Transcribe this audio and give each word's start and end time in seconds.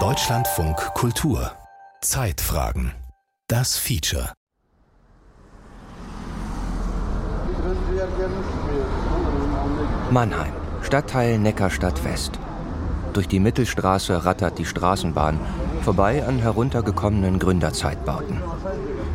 Deutschlandfunk 0.00 0.76
Kultur 0.94 1.52
Zeitfragen 2.00 2.90
Das 3.46 3.78
Feature 3.78 4.32
Mannheim, 10.10 10.52
Stadtteil 10.82 11.38
Neckarstadt 11.38 12.02
West. 12.04 12.40
Durch 13.12 13.28
die 13.28 13.38
Mittelstraße 13.38 14.24
rattert 14.24 14.58
die 14.58 14.66
Straßenbahn, 14.66 15.38
vorbei 15.82 16.26
an 16.26 16.40
heruntergekommenen 16.40 17.38
Gründerzeitbauten. 17.38 18.42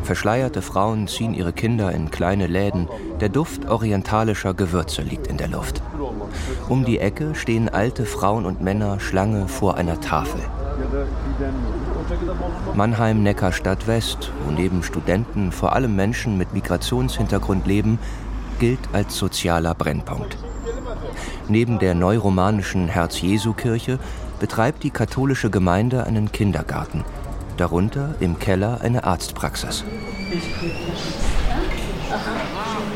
Verschleierte 0.02 0.62
Frauen 0.62 1.06
ziehen 1.06 1.32
ihre 1.32 1.52
Kinder 1.52 1.92
in 1.92 2.10
kleine 2.10 2.48
Läden, 2.48 2.88
der 3.20 3.28
Duft 3.28 3.68
orientalischer 3.68 4.52
Gewürze 4.52 5.02
liegt 5.02 5.28
in 5.28 5.36
der 5.36 5.48
Luft. 5.48 5.80
Um 6.68 6.84
die 6.84 6.98
Ecke 6.98 7.34
stehen 7.34 7.68
alte 7.68 8.04
Frauen 8.04 8.44
und 8.44 8.60
Männer 8.60 8.98
Schlange 8.98 9.46
vor 9.46 9.76
einer 9.76 10.00
Tafel. 10.00 10.40
Mannheim-Neckarstadt 12.74 13.86
West, 13.86 14.32
wo 14.44 14.50
neben 14.50 14.82
Studenten 14.82 15.52
vor 15.52 15.72
allem 15.72 15.94
Menschen 15.94 16.36
mit 16.36 16.52
Migrationshintergrund 16.52 17.66
leben, 17.66 17.98
gilt 18.58 18.80
als 18.92 19.16
sozialer 19.16 19.74
Brennpunkt. 19.74 20.36
Neben 21.48 21.78
der 21.78 21.94
neuromanischen 21.94 22.88
Herz-Jesu-Kirche 22.88 23.98
betreibt 24.40 24.82
die 24.82 24.90
katholische 24.90 25.50
Gemeinde 25.50 26.04
einen 26.04 26.32
Kindergarten– 26.32 27.04
darunter 27.62 28.16
im 28.18 28.40
Keller 28.40 28.80
eine 28.80 29.04
Arztpraxis. 29.04 29.84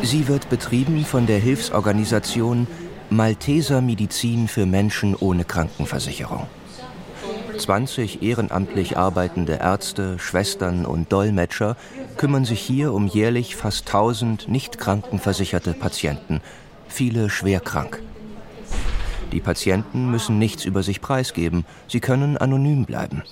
Sie 0.03 0.27
wird 0.27 0.49
betrieben 0.51 1.05
von 1.05 1.29
der 1.29 1.39
Hilfsorganisation 1.39 2.67
Malteser 3.09 3.81
Medizin 3.81 4.49
für 4.49 4.67
Menschen 4.67 5.15
ohne 5.15 5.45
Krankenversicherung. 5.45 6.49
20 7.57 8.25
ehrenamtlich 8.25 8.97
arbeitende 8.97 9.53
Ärzte, 9.53 10.19
Schwestern 10.19 10.85
und 10.85 11.13
Dolmetscher 11.13 11.77
kümmern 12.17 12.45
sich 12.45 12.61
hier 12.61 12.93
um 12.93 13.07
jährlich 13.07 13.55
fast 13.55 13.87
1000 13.87 14.49
nicht 14.49 14.79
krankenversicherte 14.79 15.75
Patienten, 15.75 16.41
viele 16.89 17.31
schwer 17.31 17.61
krank. 17.61 18.03
Die 19.31 19.41
Patienten 19.41 20.11
müssen 20.11 20.41
nichts 20.41 20.65
über 20.65 20.83
sich 20.83 21.01
preisgeben, 21.01 21.65
sie 21.87 22.01
können 22.01 22.37
anonym 22.37 22.85
bleiben. 22.85 23.23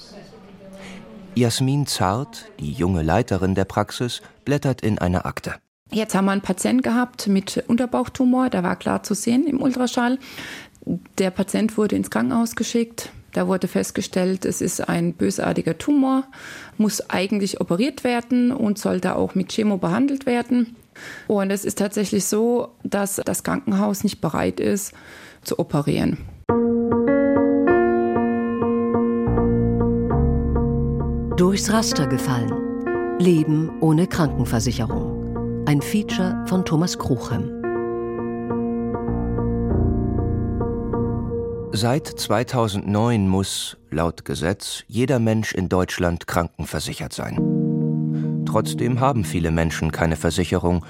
Jasmin 1.36 1.86
Zart, 1.86 2.46
die 2.60 2.70
junge 2.70 3.02
Leiterin 3.02 3.56
der 3.56 3.64
Praxis, 3.64 4.22
blättert 4.44 4.82
in 4.82 4.98
einer 5.00 5.27
Akte. 5.27 5.54
Jetzt 5.90 6.14
haben 6.14 6.27
wir 6.27 6.32
einen 6.32 6.42
Patient 6.42 6.82
gehabt 6.82 7.27
mit 7.27 7.64
Unterbauchtumor, 7.66 8.50
der 8.50 8.62
war 8.62 8.77
klar 8.77 9.02
zu 9.02 9.14
sehen 9.14 9.46
im 9.46 9.60
Ultraschall. 9.60 10.18
Der 11.18 11.30
Patient 11.30 11.77
wurde 11.77 11.96
ins 11.96 12.10
Krankenhaus 12.10 12.55
geschickt. 12.55 13.10
Da 13.32 13.48
wurde 13.48 13.66
festgestellt, 13.66 14.44
es 14.44 14.60
ist 14.60 14.88
ein 14.88 15.14
bösartiger 15.14 15.77
Tumor, 15.77 16.22
muss 16.78 17.10
eigentlich 17.10 17.60
operiert 17.60 18.05
werden 18.05 18.52
und 18.52 18.78
sollte 18.78 19.16
auch 19.16 19.34
mit 19.34 19.48
Chemo 19.48 19.77
behandelt 19.77 20.27
werden. 20.27 20.77
Und 21.27 21.50
es 21.50 21.64
ist 21.64 21.78
tatsächlich 21.78 22.27
so, 22.27 22.68
dass 22.84 23.20
das 23.24 23.42
Krankenhaus 23.42 24.05
nicht 24.05 24.20
bereit 24.20 24.60
ist 24.60 24.92
zu 25.42 25.58
operieren. 25.58 26.18
Durchs 31.36 31.72
Raster 31.72 32.06
gefallen. 32.06 33.18
Leben 33.18 33.68
ohne 33.80 34.06
Krankenversicherung. 34.06 35.64
Ein 35.66 35.82
Feature 35.82 36.44
von 36.46 36.64
Thomas 36.64 36.96
Kruchem. 36.96 37.50
Seit 41.72 42.06
2009 42.06 43.27
muss, 43.27 43.77
laut 43.90 44.24
Gesetz, 44.24 44.84
jeder 44.86 45.18
Mensch 45.18 45.52
in 45.55 45.68
Deutschland 45.68 46.28
krankenversichert 46.28 47.12
sein. 47.12 48.44
Trotzdem 48.46 49.00
haben 49.00 49.24
viele 49.24 49.50
Menschen 49.50 49.90
keine 49.90 50.14
Versicherung. 50.14 50.84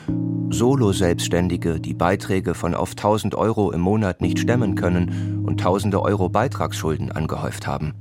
Solo-Selbstständige, 0.51 1.81
die 1.81 1.95
Beiträge 1.95 2.53
von 2.53 2.75
auf 2.75 2.91
1000 2.91 3.35
Euro 3.35 3.73
im 3.73 3.81
Monat 3.81 4.21
nicht 4.21 4.39
stemmen 4.39 4.75
können 4.75 5.43
und 5.47 5.59
tausende 5.59 6.03
Euro 6.03 6.29
Beitragsschulden 6.29 7.13
angehäuft 7.13 7.67
haben 7.67 7.95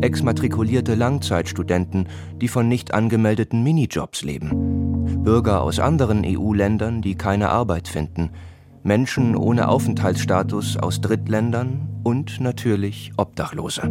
exmatrikulierte 0.00 0.94
Langzeitstudenten, 0.94 2.08
die 2.40 2.48
von 2.48 2.68
nicht 2.68 2.94
angemeldeten 2.94 3.62
Minijobs 3.62 4.22
leben, 4.22 5.22
Bürger 5.22 5.62
aus 5.62 5.78
anderen 5.78 6.24
EU-Ländern, 6.24 7.02
die 7.02 7.14
keine 7.14 7.48
Arbeit 7.48 7.88
finden, 7.88 8.30
Menschen 8.82 9.34
ohne 9.34 9.68
Aufenthaltsstatus 9.68 10.76
aus 10.76 11.00
Drittländern 11.00 11.88
und 12.02 12.40
natürlich 12.40 13.12
Obdachlose. 13.16 13.82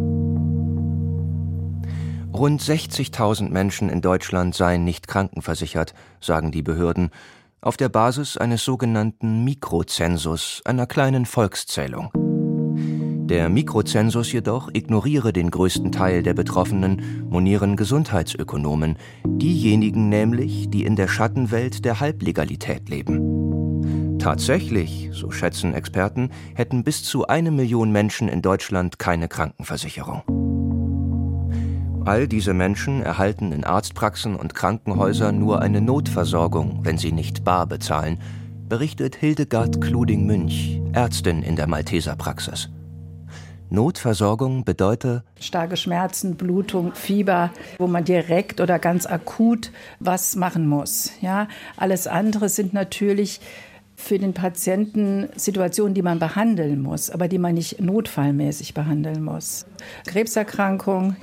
Rund 2.32 2.60
60.000 2.60 3.50
Menschen 3.50 3.88
in 3.88 4.00
Deutschland 4.00 4.54
seien 4.54 4.84
nicht 4.84 5.06
krankenversichert, 5.06 5.94
sagen 6.20 6.50
die 6.50 6.62
Behörden, 6.62 7.10
auf 7.60 7.76
der 7.76 7.88
Basis 7.88 8.36
eines 8.36 8.64
sogenannten 8.64 9.44
Mikrozensus, 9.44 10.60
einer 10.64 10.86
kleinen 10.86 11.26
Volkszählung. 11.26 12.10
Der 13.26 13.48
Mikrozensus 13.48 14.32
jedoch 14.32 14.68
ignoriere 14.74 15.32
den 15.32 15.50
größten 15.50 15.90
Teil 15.92 16.22
der 16.22 16.34
Betroffenen, 16.34 17.26
monieren 17.30 17.74
Gesundheitsökonomen, 17.74 18.96
diejenigen 19.24 20.10
nämlich, 20.10 20.68
die 20.68 20.84
in 20.84 20.94
der 20.94 21.08
Schattenwelt 21.08 21.86
der 21.86 22.00
Halblegalität 22.00 22.90
leben. 22.90 24.18
Tatsächlich, 24.18 25.08
so 25.12 25.30
schätzen 25.30 25.72
Experten, 25.72 26.32
hätten 26.54 26.84
bis 26.84 27.02
zu 27.02 27.26
eine 27.26 27.50
Million 27.50 27.92
Menschen 27.92 28.28
in 28.28 28.42
Deutschland 28.42 28.98
keine 28.98 29.28
Krankenversicherung. 29.28 30.22
All 32.04 32.28
diese 32.28 32.52
Menschen 32.52 33.00
erhalten 33.00 33.52
in 33.52 33.64
Arztpraxen 33.64 34.36
und 34.36 34.54
Krankenhäusern 34.54 35.38
nur 35.38 35.62
eine 35.62 35.80
Notversorgung, 35.80 36.80
wenn 36.82 36.98
sie 36.98 37.12
nicht 37.12 37.42
bar 37.42 37.66
bezahlen, 37.66 38.18
berichtet 38.68 39.16
Hildegard 39.16 39.80
Kluding-Münch, 39.80 40.82
Ärztin 40.92 41.42
in 41.42 41.56
der 41.56 41.66
Malteserpraxis. 41.66 42.68
Notversorgung 43.70 44.64
bedeutet 44.64 45.22
starke 45.40 45.76
Schmerzen, 45.76 46.36
Blutung, 46.36 46.94
Fieber, 46.94 47.50
wo 47.78 47.86
man 47.86 48.04
direkt 48.04 48.60
oder 48.60 48.78
ganz 48.78 49.06
akut 49.06 49.70
was 50.00 50.36
machen 50.36 50.68
muss. 50.68 51.10
Ja, 51.20 51.48
alles 51.76 52.06
andere 52.06 52.48
sind 52.48 52.72
natürlich 52.72 53.40
für 53.96 54.18
den 54.18 54.34
Patienten 54.34 55.28
Situationen, 55.36 55.94
die 55.94 56.02
man 56.02 56.18
behandeln 56.18 56.82
muss, 56.82 57.10
aber 57.10 57.28
die 57.28 57.38
man 57.38 57.54
nicht 57.54 57.80
notfallmäßig 57.80 58.74
behandeln 58.74 59.22
muss. 59.22 59.66
Krebserkrankung, 60.06 61.16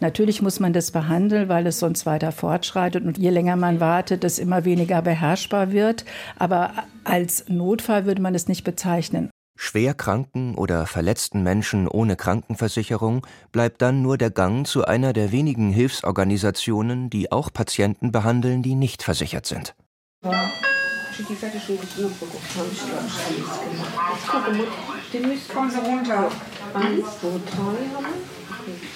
natürlich 0.00 0.40
muss 0.40 0.58
man 0.58 0.72
das 0.72 0.90
behandeln, 0.90 1.48
weil 1.48 1.66
es 1.66 1.78
sonst 1.78 2.06
weiter 2.06 2.32
fortschreitet 2.32 3.04
und 3.04 3.18
je 3.18 3.30
länger 3.30 3.56
man 3.56 3.78
wartet, 3.80 4.24
es 4.24 4.38
immer 4.38 4.64
weniger 4.64 5.02
beherrschbar 5.02 5.72
wird. 5.72 6.04
Aber 6.38 6.72
als 7.04 7.44
Notfall 7.48 8.06
würde 8.06 8.22
man 8.22 8.34
es 8.34 8.48
nicht 8.48 8.64
bezeichnen. 8.64 9.30
Schwerkranken 9.56 10.56
oder 10.56 10.86
verletzten 10.86 11.42
Menschen 11.42 11.86
ohne 11.88 12.16
Krankenversicherung 12.16 13.26
bleibt 13.52 13.82
dann 13.82 14.02
nur 14.02 14.18
der 14.18 14.30
Gang 14.30 14.66
zu 14.66 14.84
einer 14.84 15.12
der 15.12 15.32
wenigen 15.32 15.70
Hilfsorganisationen, 15.70 17.08
die 17.08 17.30
auch 17.30 17.52
Patienten 17.52 18.12
behandeln, 18.12 18.62
die 18.62 18.74
nicht 18.74 19.02
versichert 19.02 19.46
sind. 19.46 19.74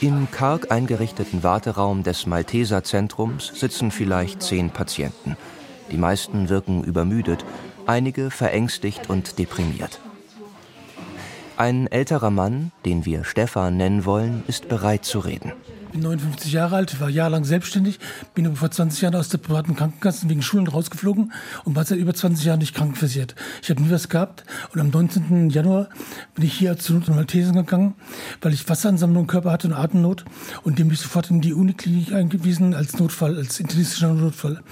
Im 0.00 0.30
karg 0.30 0.70
eingerichteten 0.72 1.42
Warteraum 1.42 2.02
des 2.02 2.26
Malteser 2.26 2.82
Zentrums 2.82 3.52
sitzen 3.54 3.90
vielleicht 3.90 4.42
zehn 4.42 4.70
Patienten. 4.70 5.36
Die 5.92 5.96
meisten 5.96 6.48
wirken 6.48 6.82
übermüdet, 6.82 7.44
einige 7.86 8.30
verängstigt 8.30 9.08
und 9.08 9.38
deprimiert. 9.38 10.00
Ein 11.58 11.88
älterer 11.88 12.30
Mann, 12.30 12.70
den 12.84 13.04
wir 13.04 13.24
Stefan 13.24 13.76
nennen 13.76 14.04
wollen, 14.04 14.44
ist 14.46 14.68
bereit 14.68 15.04
zu 15.04 15.18
reden. 15.18 15.52
Ich 15.86 15.92
bin 15.92 16.02
59 16.02 16.52
Jahre 16.52 16.76
alt, 16.76 17.00
war 17.00 17.08
jahrelang 17.08 17.44
selbstständig, 17.44 17.98
bin 18.32 18.46
aber 18.46 18.54
vor 18.54 18.70
20 18.70 19.00
Jahren 19.00 19.16
aus 19.16 19.28
der 19.28 19.38
privaten 19.38 19.74
Krankenkasse 19.74 20.28
wegen 20.28 20.40
Schulen 20.40 20.68
rausgeflogen 20.68 21.32
und 21.64 21.74
war 21.74 21.84
seit 21.84 21.98
über 21.98 22.14
20 22.14 22.44
Jahren 22.44 22.60
nicht 22.60 22.76
krankenversichert. 22.76 23.34
Ich 23.60 23.70
habe 23.70 23.82
nie 23.82 23.90
was 23.90 24.08
gehabt 24.08 24.44
und 24.72 24.80
am 24.80 24.90
19. 24.90 25.50
Januar 25.50 25.88
bin 26.36 26.44
ich 26.44 26.52
hier 26.54 26.78
zu 26.78 26.92
Not- 26.94 27.32
gegangen, 27.32 27.94
weil 28.40 28.52
ich 28.54 28.68
Wasseransammlung 28.68 29.22
im 29.24 29.26
Körper 29.26 29.50
hatte 29.50 29.66
und 29.66 29.74
Atemnot 29.74 30.24
und 30.62 30.78
dem 30.78 30.86
bin 30.86 30.94
ich 30.94 31.00
sofort 31.00 31.28
in 31.28 31.40
die 31.40 31.54
Uniklinik 31.54 32.12
eingewiesen 32.12 32.72
als 32.72 32.96
Notfall, 33.00 33.36
als 33.36 33.58
internistischer 33.58 34.14
Notfall. 34.14 34.62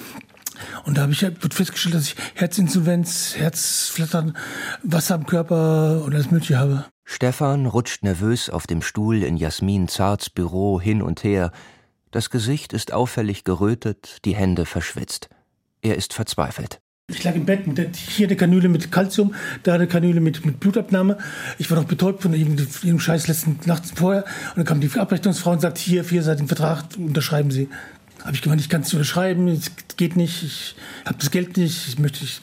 Und 0.85 0.97
da 0.97 1.03
habe 1.03 1.13
ich 1.13 1.23
wird 1.23 1.55
festgestellt, 1.55 1.95
dass 1.95 2.05
ich 2.05 2.17
Herzinsolvenz, 2.35 3.35
Herzflattern, 3.37 4.37
Wasser 4.83 5.15
am 5.15 5.27
Körper 5.27 6.03
und 6.05 6.15
alles 6.15 6.31
Mögliche 6.31 6.59
habe. 6.59 6.85
Stefan 7.05 7.67
rutscht 7.67 8.03
nervös 8.03 8.51
auf 8.51 8.67
dem 8.67 8.83
Stuhl 8.83 9.23
in 9.23 9.37
Jasmin 9.37 9.89
Zarts 9.89 10.29
Büro 10.29 10.81
hin 10.81 11.03
und 11.03 11.23
her. 11.23 11.53
Das 12.11 12.31
Gesicht 12.31 12.73
ist 12.73 12.93
auffällig 12.93 13.45
gerötet, 13.45 14.19
die 14.25 14.35
Hände 14.35 14.67
verschwitzt. 14.67 15.29
Er 15.83 15.97
ist 15.97 16.13
verzweifelt. 16.15 16.81
Ich 17.09 17.23
lag 17.23 17.37
im 17.37 17.47
Bett, 17.47 17.69
mit 17.69 17.95
hier 17.95 18.27
eine 18.27 18.35
Kanüle 18.35 18.69
mit 18.69 18.91
Kalzium, 18.91 19.33
da 19.63 19.75
eine 19.75 19.87
Kanüle 19.87 20.21
mit, 20.21 20.45
mit 20.45 20.59
Blutabnahme. 20.59 21.19
Ich 21.57 21.71
war 21.71 21.79
noch 21.79 21.87
betäubt 21.87 22.23
von 22.23 22.35
irgendeinem 22.35 22.99
Scheiß 22.99 23.29
letzten 23.29 23.61
Nacht 23.67 23.85
vorher. 23.95 24.25
Und 24.25 24.57
dann 24.57 24.65
kam 24.65 24.81
die 24.81 24.91
Abrechnungsfrau 24.91 25.53
und 25.53 25.61
sagt, 25.61 25.79
hier, 25.79 26.03
vierseitigen 26.03 26.49
Vertrag, 26.49 26.85
unterschreiben 26.99 27.53
Sie. 27.53 27.69
Habe 28.27 28.35
ich 28.35 28.43
gemeint, 28.43 28.61
ich 28.61 28.69
kann 28.69 28.81
es 28.81 28.89
nicht 28.89 28.95
unterschreiben, 28.95 29.47
es 29.47 29.71
geht 29.97 30.17
nicht, 30.17 30.43
ich 30.43 30.75
habe 31.05 31.17
das 31.19 31.31
Geld 31.31 31.57
nicht, 31.57 31.87
ich 31.87 31.99
möchte... 32.01 32.25
Ich, 32.25 32.41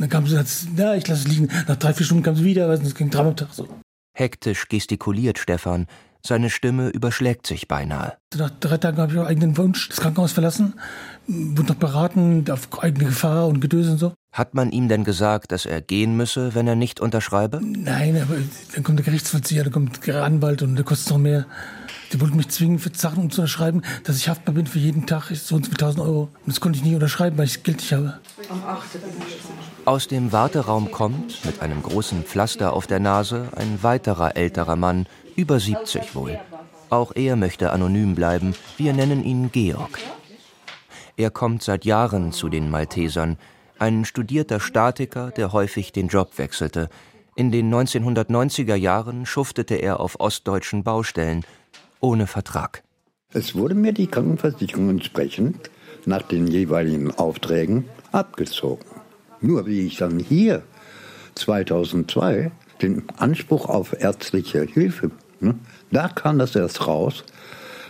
dann 0.00 0.08
kam 0.08 0.26
sie, 0.26 0.34
ja, 0.76 0.94
ich 0.94 1.06
lasse 1.06 1.22
es 1.22 1.28
liegen. 1.28 1.48
Nach 1.68 1.76
drei, 1.76 1.94
vier 1.94 2.04
Stunden 2.04 2.24
kam 2.24 2.34
sie 2.34 2.44
wieder, 2.44 2.68
es 2.68 2.94
ging 2.96 3.08
dreimal 3.08 3.30
am 3.30 3.36
Tag 3.36 3.48
so. 3.52 3.68
Hektisch 4.14 4.68
gestikuliert 4.68 5.38
Stefan, 5.38 5.86
seine 6.26 6.50
Stimme 6.50 6.88
überschlägt 6.88 7.46
sich 7.46 7.68
beinahe. 7.68 8.14
Nach 8.36 8.50
drei 8.50 8.78
Tagen 8.78 8.98
habe 8.98 9.12
ich 9.12 9.18
auch 9.20 9.26
eigenen 9.26 9.56
Wunsch 9.56 9.88
das 9.90 10.00
Krankenhaus 10.00 10.32
verlassen, 10.32 10.74
wurde 11.28 11.68
noch 11.68 11.78
beraten 11.78 12.44
auf 12.50 12.82
eigene 12.82 13.04
Gefahr 13.04 13.46
und 13.46 13.60
Gedöse 13.60 13.92
und 13.92 13.98
so. 13.98 14.12
Hat 14.32 14.54
man 14.54 14.72
ihm 14.72 14.88
denn 14.88 15.04
gesagt, 15.04 15.52
dass 15.52 15.66
er 15.66 15.82
gehen 15.82 16.16
müsse, 16.16 16.56
wenn 16.56 16.66
er 16.66 16.74
nicht 16.74 16.98
unterschreibe? 16.98 17.60
Nein, 17.62 18.20
aber 18.20 18.38
dann 18.74 18.82
kommt 18.82 18.98
der 18.98 19.04
Gerichtsvollzieher, 19.04 19.62
dann 19.62 19.72
kommt 19.72 20.04
der 20.04 20.24
Anwalt 20.24 20.62
und 20.62 20.74
der 20.74 20.84
kostet 20.84 21.10
noch 21.10 21.18
mehr. 21.18 21.46
Die 22.12 22.20
wollten 22.20 22.36
mich 22.36 22.48
zwingen, 22.48 22.78
für 22.78 22.90
Sachen 22.94 23.30
zu 23.30 23.40
unterschreiben, 23.40 23.82
dass 24.04 24.16
ich 24.16 24.28
haftbar 24.28 24.54
bin 24.54 24.66
für 24.66 24.78
jeden 24.78 25.06
Tag, 25.06 25.30
so 25.34 25.56
und 25.56 25.66
so 25.66 25.72
1000 25.72 26.00
Euro. 26.00 26.22
Und 26.22 26.46
das 26.46 26.60
konnte 26.60 26.78
ich 26.78 26.84
nie 26.84 26.94
unterschreiben, 26.94 27.36
weil 27.36 27.46
ich 27.46 27.54
das 27.54 27.62
Geld 27.62 27.78
nicht 27.78 27.92
habe. 27.92 28.20
Aus 29.84 30.08
dem 30.08 30.32
Warteraum 30.32 30.90
kommt, 30.90 31.44
mit 31.44 31.62
einem 31.62 31.82
großen 31.82 32.22
Pflaster 32.24 32.72
auf 32.72 32.86
der 32.86 33.00
Nase, 33.00 33.48
ein 33.56 33.82
weiterer 33.82 34.36
älterer 34.36 34.76
Mann, 34.76 35.06
über 35.34 35.58
70 35.58 36.14
wohl. 36.14 36.38
Auch 36.90 37.12
er 37.14 37.36
möchte 37.36 37.72
anonym 37.72 38.14
bleiben, 38.14 38.54
wir 38.76 38.92
nennen 38.92 39.24
ihn 39.24 39.50
Georg. 39.50 39.98
Er 41.16 41.30
kommt 41.30 41.62
seit 41.62 41.84
Jahren 41.84 42.32
zu 42.32 42.48
den 42.48 42.70
Maltesern, 42.70 43.38
ein 43.78 44.04
studierter 44.04 44.60
Statiker, 44.60 45.30
der 45.30 45.52
häufig 45.52 45.92
den 45.92 46.08
Job 46.08 46.38
wechselte. 46.38 46.88
In 47.34 47.50
den 47.52 47.72
1990er 47.72 48.76
Jahren 48.76 49.26
schuftete 49.26 49.74
er 49.74 50.00
auf 50.00 50.20
ostdeutschen 50.20 50.84
Baustellen, 50.84 51.44
ohne 52.06 52.26
Vertrag. 52.26 52.82
Es 53.32 53.54
wurde 53.54 53.74
mir 53.74 53.92
die 53.92 54.06
Krankenversicherung 54.06 54.90
entsprechend 54.90 55.70
nach 56.06 56.22
den 56.22 56.46
jeweiligen 56.46 57.10
Aufträgen 57.10 57.84
abgezogen. 58.12 58.86
Nur 59.40 59.66
wie 59.66 59.86
ich 59.86 59.96
dann 59.98 60.18
hier 60.18 60.62
2002 61.34 62.50
den 62.80 63.02
Anspruch 63.18 63.68
auf 63.68 64.00
ärztliche 64.00 64.62
Hilfe 64.62 65.10
Ne? 65.40 65.54
Da 65.90 66.08
kam 66.08 66.38
das 66.38 66.54
erst 66.56 66.86
raus, 66.86 67.24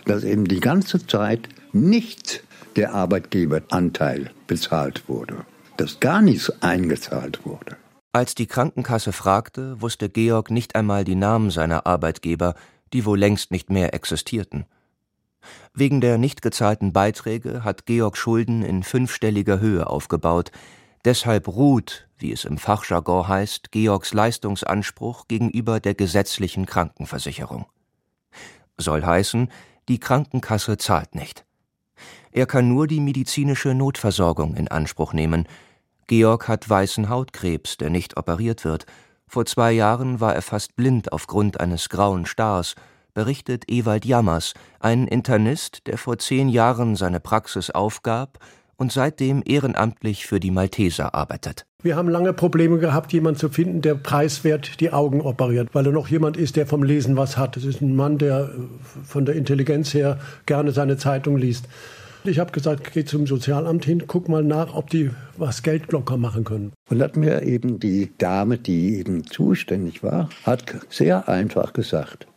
dass 0.05 0.23
eben 0.23 0.45
die 0.45 0.59
ganze 0.59 1.05
Zeit 1.05 1.49
nicht 1.73 2.43
der 2.75 2.93
Arbeitgeberanteil 2.93 4.31
bezahlt 4.45 5.07
wurde, 5.07 5.45
dass 5.77 5.99
gar 5.99 6.21
nichts 6.21 6.51
eingezahlt 6.61 7.45
wurde. 7.45 7.77
Als 8.13 8.35
die 8.35 8.47
Krankenkasse 8.47 9.11
fragte, 9.11 9.81
wusste 9.81 10.09
Georg 10.09 10.49
nicht 10.49 10.75
einmal 10.75 11.03
die 11.03 11.15
Namen 11.15 11.51
seiner 11.51 11.85
Arbeitgeber, 11.85 12.55
die 12.93 13.05
wohl 13.05 13.19
längst 13.19 13.51
nicht 13.51 13.69
mehr 13.69 13.93
existierten. 13.93 14.65
Wegen 15.73 16.01
der 16.01 16.17
nicht 16.17 16.41
gezahlten 16.41 16.93
Beiträge 16.93 17.63
hat 17.63 17.85
Georg 17.85 18.17
Schulden 18.17 18.63
in 18.63 18.83
fünfstelliger 18.83 19.59
Höhe 19.59 19.87
aufgebaut, 19.87 20.51
Deshalb 21.07 21.47
ruht, 21.47 22.05
wie 22.17 22.33
es 22.33 22.43
im 22.43 22.57
Fachjargon 22.57 23.29
heißt, 23.29 23.71
Georgs 23.71 24.13
Leistungsanspruch 24.13 25.29
gegenüber 25.29 25.79
der 25.79 25.93
gesetzlichen 25.93 26.65
Krankenversicherung. 26.65 27.65
Soll 28.77 29.05
heißen, 29.05 29.49
die 29.87 30.01
Krankenkasse 30.01 30.77
zahlt 30.77 31.15
nicht. 31.15 31.45
Er 32.33 32.45
kann 32.45 32.67
nur 32.67 32.87
die 32.87 32.99
medizinische 32.99 33.73
Notversorgung 33.73 34.55
in 34.55 34.67
Anspruch 34.67 35.13
nehmen. 35.13 35.47
Georg 36.07 36.49
hat 36.49 36.69
weißen 36.69 37.07
Hautkrebs, 37.07 37.77
der 37.77 37.89
nicht 37.89 38.17
operiert 38.17 38.65
wird. 38.65 38.85
Vor 39.27 39.45
zwei 39.45 39.73
Jahren 39.73 40.21
war 40.21 40.33
er 40.33 40.41
fast 40.41 40.75
blind 40.75 41.11
aufgrund 41.11 41.59
eines 41.59 41.89
grauen 41.89 42.25
Stars, 42.25 42.75
berichtet 43.13 43.65
Ewald 43.67 44.05
Jammers, 44.05 44.53
ein 44.79 45.07
Internist, 45.07 45.85
der 45.87 45.97
vor 45.97 46.17
zehn 46.17 46.49
Jahren 46.49 46.95
seine 46.95 47.19
Praxis 47.19 47.69
aufgab 47.69 48.39
und 48.77 48.91
seitdem 48.91 49.43
ehrenamtlich 49.45 50.25
für 50.25 50.39
die 50.39 50.51
Malteser 50.51 51.13
arbeitet. 51.13 51.65
Wir 51.83 51.95
haben 51.95 52.09
lange 52.09 52.33
Probleme 52.33 52.79
gehabt, 52.79 53.11
jemanden 53.11 53.39
zu 53.39 53.49
finden, 53.49 53.81
der 53.81 53.95
preiswert 53.95 54.79
die 54.79 54.93
Augen 54.93 55.21
operiert, 55.21 55.69
weil 55.73 55.85
er 55.85 55.91
noch 55.91 56.07
jemand 56.07 56.37
ist, 56.37 56.55
der 56.55 56.65
vom 56.65 56.83
Lesen 56.83 57.17
was 57.17 57.37
hat. 57.37 57.57
Es 57.57 57.65
ist 57.65 57.81
ein 57.81 57.95
Mann, 57.95 58.17
der 58.17 58.45
äh, 58.45 59.03
von 59.03 59.25
der 59.25 59.35
Intelligenz 59.35 59.93
her 59.93 60.19
gerne 60.45 60.71
seine 60.71 60.97
Zeitung 60.97 61.37
liest. 61.37 61.67
Ich 62.27 62.39
habe 62.39 62.51
gesagt, 62.51 62.91
geh 62.93 63.05
zum 63.05 63.25
Sozialamt 63.25 63.85
hin, 63.85 64.03
guck 64.05 64.27
mal 64.27 64.43
nach, 64.43 64.75
ob 64.75 64.89
die 64.89 65.11
was 65.37 65.63
Geld 65.63 65.91
locker 65.91 66.17
machen 66.17 66.43
können. 66.43 66.73
Und 66.89 67.01
hat 67.01 67.15
mir 67.15 67.43
eben 67.43 67.79
die 67.79 68.11
Dame, 68.17 68.57
die 68.57 68.97
eben 68.97 69.25
zuständig 69.25 70.03
war, 70.03 70.29
hat 70.43 70.75
sehr 70.89 71.29
einfach 71.29 71.73
gesagt, 71.73 72.27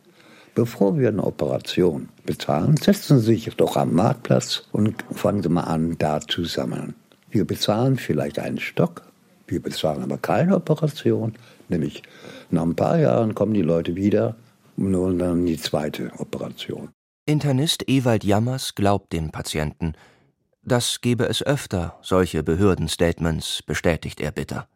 Bevor 0.53 0.99
wir 0.99 1.07
eine 1.07 1.23
Operation 1.23 2.09
bezahlen, 2.25 2.75
setzen 2.75 3.19
Sie 3.19 3.35
sich 3.35 3.55
doch 3.55 3.77
am 3.77 3.93
Marktplatz 3.93 4.63
und 4.73 5.05
fangen 5.13 5.41
Sie 5.41 5.47
mal 5.47 5.63
an, 5.63 5.95
da 5.97 6.19
zu 6.19 6.43
sammeln. 6.43 6.93
Wir 7.29 7.45
bezahlen 7.45 7.95
vielleicht 7.95 8.37
einen 8.37 8.59
Stock, 8.59 9.03
wir 9.47 9.61
bezahlen 9.61 10.03
aber 10.03 10.17
keine 10.17 10.57
Operation, 10.57 11.35
nämlich 11.69 12.03
nach 12.49 12.63
ein 12.63 12.75
paar 12.75 12.99
Jahren 12.99 13.33
kommen 13.33 13.53
die 13.53 13.61
Leute 13.61 13.95
wieder 13.95 14.35
und 14.75 15.19
dann 15.19 15.45
die 15.45 15.57
zweite 15.57 16.11
Operation. 16.17 16.89
Internist 17.31 17.87
Ewald 17.87 18.25
Jammers 18.25 18.75
glaubt 18.75 19.13
den 19.13 19.31
Patienten. 19.31 19.93
Das 20.63 20.99
gebe 20.99 21.23
es 21.23 21.41
öfter, 21.41 21.97
solche 22.01 22.43
Behördenstatements, 22.43 23.63
bestätigt 23.63 24.19
er 24.19 24.31
bitter. 24.33 24.67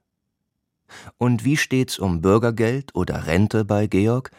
Und 1.17 1.43
wie 1.43 1.57
steht's 1.57 1.99
um 1.99 2.21
Bürgergeld 2.21 2.95
oder 2.95 3.27
Rente 3.27 3.65
bei 3.65 3.87
Georg? 3.87 4.31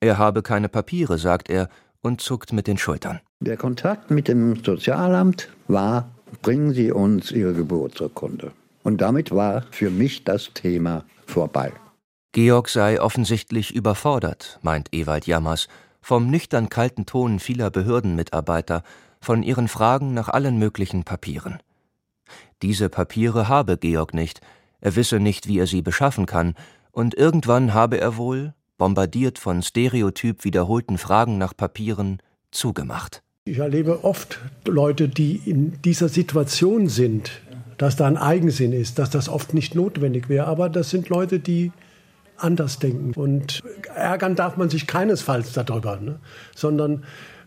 Er 0.00 0.18
habe 0.18 0.42
keine 0.42 0.68
Papiere, 0.68 1.16
sagt 1.16 1.48
er 1.48 1.68
und 2.02 2.20
zuckt 2.20 2.52
mit 2.52 2.66
den 2.66 2.76
Schultern. 2.76 3.20
Der 3.38 3.56
Kontakt 3.56 4.10
mit 4.10 4.26
dem 4.26 4.56
Sozialamt 4.64 5.48
war, 5.68 6.10
bringen 6.42 6.72
Sie 6.74 6.90
uns 6.90 7.30
Ihre 7.30 7.54
Geburtsurkunde. 7.54 8.50
Und 8.82 9.00
damit 9.00 9.30
war 9.30 9.62
für 9.70 9.90
mich 9.90 10.24
das 10.24 10.50
Thema 10.54 11.04
vorbei. 11.24 11.72
Georg 12.32 12.68
sei 12.68 13.00
offensichtlich 13.00 13.72
überfordert, 13.72 14.58
meint 14.62 14.92
Ewald 14.92 15.28
Jammers, 15.28 15.68
vom 16.04 16.30
nüchtern 16.30 16.68
kalten 16.68 17.06
Ton 17.06 17.38
vieler 17.38 17.70
Behördenmitarbeiter, 17.70 18.82
von 19.22 19.42
ihren 19.42 19.68
Fragen 19.68 20.12
nach 20.12 20.28
allen 20.28 20.58
möglichen 20.58 21.04
Papieren. 21.04 21.60
Diese 22.60 22.90
Papiere 22.90 23.48
habe 23.48 23.78
Georg 23.78 24.12
nicht, 24.12 24.42
er 24.82 24.96
wisse 24.96 25.18
nicht, 25.18 25.48
wie 25.48 25.58
er 25.58 25.66
sie 25.66 25.80
beschaffen 25.80 26.26
kann, 26.26 26.56
und 26.92 27.14
irgendwann 27.14 27.72
habe 27.72 27.98
er 27.98 28.18
wohl, 28.18 28.52
bombardiert 28.76 29.38
von 29.38 29.62
stereotyp 29.62 30.44
wiederholten 30.44 30.98
Fragen 30.98 31.38
nach 31.38 31.56
Papieren, 31.56 32.18
zugemacht. 32.50 33.22
Ich 33.46 33.58
erlebe 33.58 34.04
oft 34.04 34.40
Leute, 34.66 35.08
die 35.08 35.36
in 35.36 35.80
dieser 35.80 36.10
Situation 36.10 36.88
sind, 36.88 37.40
dass 37.78 37.96
da 37.96 38.06
ein 38.06 38.18
Eigensinn 38.18 38.74
ist, 38.74 38.98
dass 38.98 39.08
das 39.08 39.30
oft 39.30 39.54
nicht 39.54 39.74
notwendig 39.74 40.28
wäre. 40.28 40.48
Aber 40.48 40.68
das 40.68 40.90
sind 40.90 41.08
Leute, 41.08 41.40
die 41.40 41.72
anders 42.36 42.78
denken. 42.78 43.12
Und 43.14 43.62
ärgern 43.94 44.36
darf 44.36 44.56
man 44.56 44.70
sich 44.70 44.86
keinesfalls 44.86 45.52
darüber, 45.52 45.98
ne? 46.00 46.18
sondern 46.54 47.04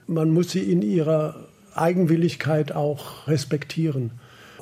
man 0.07 0.29
muss 0.29 0.51
sie 0.51 0.71
in 0.71 0.81
ihrer 0.81 1.35
Eigenwilligkeit 1.73 2.71
auch 2.71 3.27
respektieren. 3.27 4.11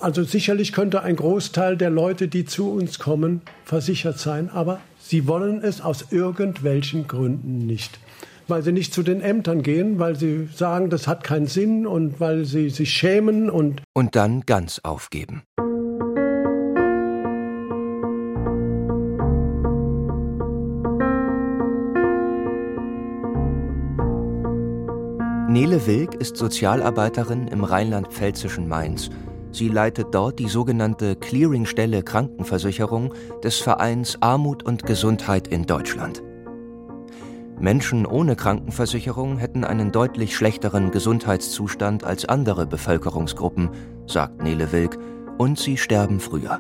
Also 0.02 0.24
sicherlich 0.24 0.74
könnte 0.74 1.04
ein 1.04 1.16
Großteil 1.16 1.78
der 1.78 1.90
Leute, 1.90 2.28
die 2.28 2.46
zu 2.46 2.72
uns 2.72 3.00
kommen, 3.00 3.42
versichert 3.64 4.20
sein, 4.20 4.50
aber 4.50 4.80
Sie 5.08 5.28
wollen 5.28 5.62
es 5.62 5.82
aus 5.82 6.08
irgendwelchen 6.10 7.06
Gründen 7.08 7.60
nicht. 7.60 8.00
Weil 8.48 8.64
sie 8.64 8.72
nicht 8.72 8.92
zu 8.92 9.04
den 9.04 9.22
Ämtern 9.22 9.62
gehen, 9.62 10.00
weil 10.00 10.16
sie 10.16 10.50
sagen, 10.52 10.90
das 10.90 11.08
hat 11.08 11.24
keinen 11.24 11.46
Sinn 11.46 11.86
und 11.86 12.20
weil 12.20 12.46
sie 12.46 12.72
sich 12.72 12.90
schämen 12.90 13.52
und. 13.52 13.84
Und 13.94 14.16
dann 14.16 14.42
ganz 14.48 14.80
aufgeben. 14.80 15.44
Nele 25.56 25.88
Wilk 25.88 26.16
ist 26.16 26.36
Sozialarbeiterin 26.36 27.48
im 27.48 27.64
rheinland-pfälzischen 27.64 28.68
Mainz 28.68 29.10
Sie 29.52 29.70
leitet 29.70 30.14
dort 30.14 30.38
die 30.38 30.50
sogenannte 30.50 31.16
Clearingstelle 31.16 32.04
Krankenversicherung 32.04 33.14
des 33.42 33.60
Vereins 33.60 34.18
Armut 34.20 34.64
und 34.64 34.86
Gesundheit 34.86 35.48
in 35.48 35.66
Deutschland. 35.66 36.22
Menschen 37.58 38.06
ohne 38.06 38.36
Krankenversicherung 38.36 39.38
hätten 39.38 39.64
einen 39.64 39.94
deutlich 39.94 40.36
schlechteren 40.36 40.92
Gesundheitszustand 40.92 42.04
als 42.04 42.26
andere 42.26 42.68
Bevölkerungsgruppen, 42.68 43.70
sagt 44.08 44.44
Nele 44.44 44.74
Wilk, 44.74 44.98
und 45.38 45.58
sie 45.58 45.78
sterben 45.78 46.20
früher. 46.20 46.60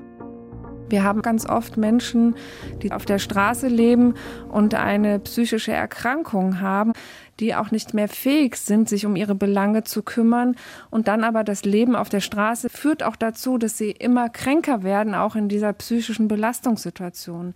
Wir 0.87 1.03
haben 1.03 1.21
ganz 1.21 1.47
oft 1.47 1.77
Menschen, 1.77 2.35
die 2.83 2.91
auf 2.91 3.05
der 3.05 3.17
Straße 3.17 3.67
leben 3.67 4.13
und 4.49 4.75
eine 4.75 5.19
psychische 5.19 5.71
Erkrankung 5.71 6.61
haben, 6.61 6.93
die 7.39 7.55
auch 7.55 7.71
nicht 7.71 7.93
mehr 7.93 8.07
fähig 8.07 8.55
sind, 8.55 8.87
sich 8.89 9.05
um 9.05 9.15
ihre 9.15 9.35
Belange 9.35 9.83
zu 9.83 10.03
kümmern. 10.03 10.55
Und 10.89 11.07
dann 11.07 11.23
aber 11.23 11.43
das 11.43 11.65
Leben 11.65 11.95
auf 11.95 12.09
der 12.09 12.21
Straße 12.21 12.69
führt 12.69 13.03
auch 13.03 13.15
dazu, 13.15 13.57
dass 13.57 13.77
sie 13.77 13.91
immer 13.91 14.29
kränker 14.29 14.83
werden, 14.83 15.13
auch 15.15 15.35
in 15.35 15.49
dieser 15.49 15.73
psychischen 15.73 16.27
Belastungssituation. 16.27 17.53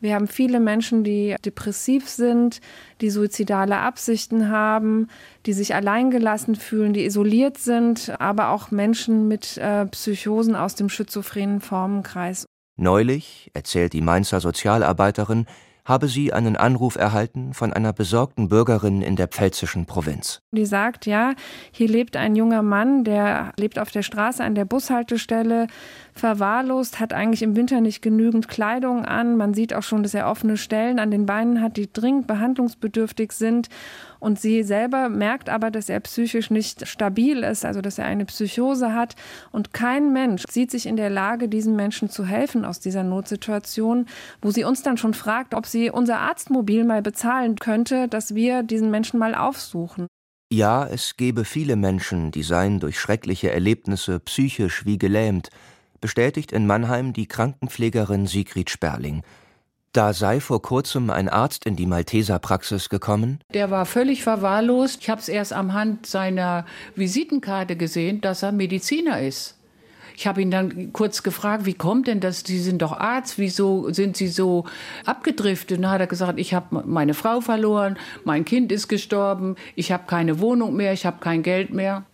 Wir 0.00 0.14
haben 0.14 0.28
viele 0.28 0.60
Menschen, 0.60 1.04
die 1.04 1.36
depressiv 1.44 2.08
sind, 2.08 2.60
die 3.00 3.10
suizidale 3.10 3.78
Absichten 3.78 4.48
haben, 4.48 5.08
die 5.46 5.52
sich 5.52 5.74
alleingelassen 5.74 6.56
fühlen, 6.56 6.92
die 6.92 7.04
isoliert 7.04 7.58
sind, 7.58 8.12
aber 8.18 8.48
auch 8.48 8.70
Menschen 8.70 9.28
mit 9.28 9.58
äh, 9.58 9.86
Psychosen 9.86 10.56
aus 10.56 10.74
dem 10.74 10.88
schizophrenen 10.88 11.60
Formenkreis. 11.60 12.46
Neulich, 12.76 13.50
erzählt 13.52 13.92
die 13.92 14.00
Mainzer 14.00 14.40
Sozialarbeiterin, 14.40 15.46
habe 15.84 16.08
sie 16.08 16.32
einen 16.32 16.56
Anruf 16.56 16.96
erhalten 16.96 17.54
von 17.54 17.72
einer 17.72 17.92
besorgten 17.92 18.48
Bürgerin 18.48 19.02
in 19.02 19.16
der 19.16 19.28
pfälzischen 19.28 19.86
Provinz. 19.86 20.40
Die 20.52 20.66
sagt, 20.66 21.06
ja, 21.06 21.34
hier 21.72 21.88
lebt 21.88 22.16
ein 22.16 22.36
junger 22.36 22.62
Mann, 22.62 23.04
der 23.04 23.52
lebt 23.56 23.78
auf 23.78 23.90
der 23.90 24.02
Straße 24.02 24.42
an 24.42 24.54
der 24.54 24.64
Bushaltestelle, 24.64 25.66
verwahrlost, 26.12 27.00
hat 27.00 27.12
eigentlich 27.12 27.42
im 27.42 27.56
Winter 27.56 27.80
nicht 27.80 28.02
genügend 28.02 28.48
Kleidung 28.48 29.04
an. 29.04 29.36
Man 29.36 29.54
sieht 29.54 29.74
auch 29.74 29.82
schon, 29.82 30.02
dass 30.02 30.14
er 30.14 30.28
offene 30.28 30.56
Stellen 30.56 30.98
an 30.98 31.10
den 31.10 31.26
Beinen 31.26 31.60
hat, 31.60 31.76
die 31.76 31.92
dringend 31.92 32.26
behandlungsbedürftig 32.26 33.32
sind. 33.32 33.68
Und 34.20 34.38
sie 34.38 34.62
selber 34.62 35.08
merkt 35.08 35.48
aber, 35.48 35.70
dass 35.70 35.88
er 35.88 35.98
psychisch 36.00 36.50
nicht 36.50 36.86
stabil 36.86 37.42
ist, 37.42 37.64
also 37.64 37.80
dass 37.80 37.98
er 37.98 38.04
eine 38.04 38.26
Psychose 38.26 38.94
hat. 38.94 39.16
Und 39.50 39.72
kein 39.72 40.12
Mensch 40.12 40.44
sieht 40.48 40.70
sich 40.70 40.86
in 40.86 40.96
der 40.96 41.10
Lage, 41.10 41.48
diesem 41.48 41.74
Menschen 41.74 42.10
zu 42.10 42.24
helfen 42.24 42.64
aus 42.64 42.80
dieser 42.80 43.02
Notsituation, 43.02 44.06
wo 44.42 44.50
sie 44.50 44.64
uns 44.64 44.82
dann 44.82 44.98
schon 44.98 45.14
fragt, 45.14 45.54
ob 45.54 45.66
sie 45.66 45.90
unser 45.90 46.20
Arztmobil 46.20 46.84
mal 46.84 47.02
bezahlen 47.02 47.56
könnte, 47.56 48.08
dass 48.08 48.34
wir 48.34 48.62
diesen 48.62 48.90
Menschen 48.90 49.18
mal 49.18 49.34
aufsuchen. 49.34 50.06
Ja, 50.52 50.86
es 50.86 51.16
gebe 51.16 51.44
viele 51.44 51.76
Menschen, 51.76 52.32
die 52.32 52.42
seien 52.42 52.80
durch 52.80 52.98
schreckliche 52.98 53.52
Erlebnisse 53.52 54.18
psychisch 54.18 54.84
wie 54.84 54.98
gelähmt, 54.98 55.48
bestätigt 56.00 56.50
in 56.50 56.66
Mannheim 56.66 57.12
die 57.12 57.26
Krankenpflegerin 57.26 58.26
Sigrid 58.26 58.68
Sperling. 58.68 59.22
Da 59.92 60.12
sei 60.12 60.38
vor 60.38 60.62
kurzem 60.62 61.10
ein 61.10 61.28
Arzt 61.28 61.66
in 61.66 61.74
die 61.74 61.86
Malteser-Praxis 61.86 62.90
gekommen. 62.90 63.40
Der 63.52 63.72
war 63.72 63.86
völlig 63.86 64.22
verwahrlost. 64.22 65.00
Ich 65.00 65.10
habe 65.10 65.20
es 65.20 65.28
erst 65.28 65.52
am 65.52 65.72
Hand 65.72 66.06
seiner 66.06 66.64
Visitenkarte 66.94 67.74
gesehen, 67.74 68.20
dass 68.20 68.44
er 68.44 68.52
Mediziner 68.52 69.20
ist. 69.20 69.56
Ich 70.16 70.28
habe 70.28 70.42
ihn 70.42 70.50
dann 70.50 70.92
kurz 70.92 71.22
gefragt, 71.22 71.64
wie 71.66 71.74
kommt 71.74 72.06
denn 72.06 72.20
das? 72.20 72.40
Sie 72.46 72.60
sind 72.60 72.82
doch 72.82 72.92
Arzt, 72.92 73.38
wieso 73.38 73.90
sind 73.92 74.16
Sie 74.16 74.28
so 74.28 74.64
abgedriftet? 75.06 75.78
Und 75.78 75.82
dann 75.82 75.92
hat 75.92 76.00
er 76.00 76.06
gesagt, 76.06 76.38
ich 76.38 76.54
habe 76.54 76.84
meine 76.86 77.14
Frau 77.14 77.40
verloren, 77.40 77.96
mein 78.24 78.44
Kind 78.44 78.70
ist 78.70 78.86
gestorben, 78.86 79.56
ich 79.74 79.92
habe 79.92 80.04
keine 80.06 80.38
Wohnung 80.38 80.76
mehr, 80.76 80.92
ich 80.92 81.06
habe 81.06 81.18
kein 81.20 81.42
Geld 81.42 81.72
mehr 81.72 82.04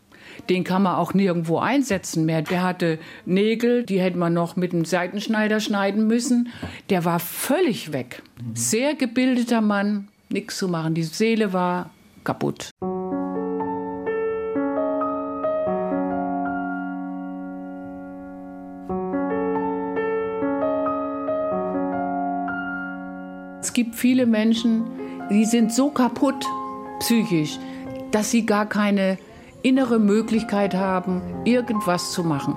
den 0.48 0.64
kann 0.64 0.82
man 0.82 0.96
auch 0.96 1.14
nirgendwo 1.14 1.58
einsetzen 1.58 2.24
mehr. 2.24 2.42
Der 2.42 2.62
hatte 2.62 2.98
Nägel, 3.24 3.84
die 3.84 4.00
hätte 4.00 4.18
man 4.18 4.32
noch 4.32 4.56
mit 4.56 4.72
einem 4.72 4.84
Seitenschneider 4.84 5.60
schneiden 5.60 6.06
müssen. 6.06 6.48
Der 6.90 7.04
war 7.04 7.18
völlig 7.18 7.92
weg. 7.92 8.22
Sehr 8.54 8.94
gebildeter 8.94 9.60
Mann, 9.60 10.08
nichts 10.28 10.58
zu 10.58 10.68
machen. 10.68 10.94
Die 10.94 11.02
Seele 11.02 11.52
war 11.52 11.90
kaputt. 12.24 12.70
Es 23.60 23.72
gibt 23.72 23.94
viele 23.94 24.26
Menschen, 24.26 24.84
die 25.30 25.44
sind 25.44 25.72
so 25.72 25.90
kaputt 25.90 26.46
psychisch, 27.00 27.58
dass 28.10 28.30
sie 28.30 28.46
gar 28.46 28.66
keine 28.66 29.18
innere 29.66 29.98
Möglichkeit 29.98 30.74
haben, 30.74 31.22
irgendwas 31.44 32.12
zu 32.12 32.22
machen. 32.22 32.54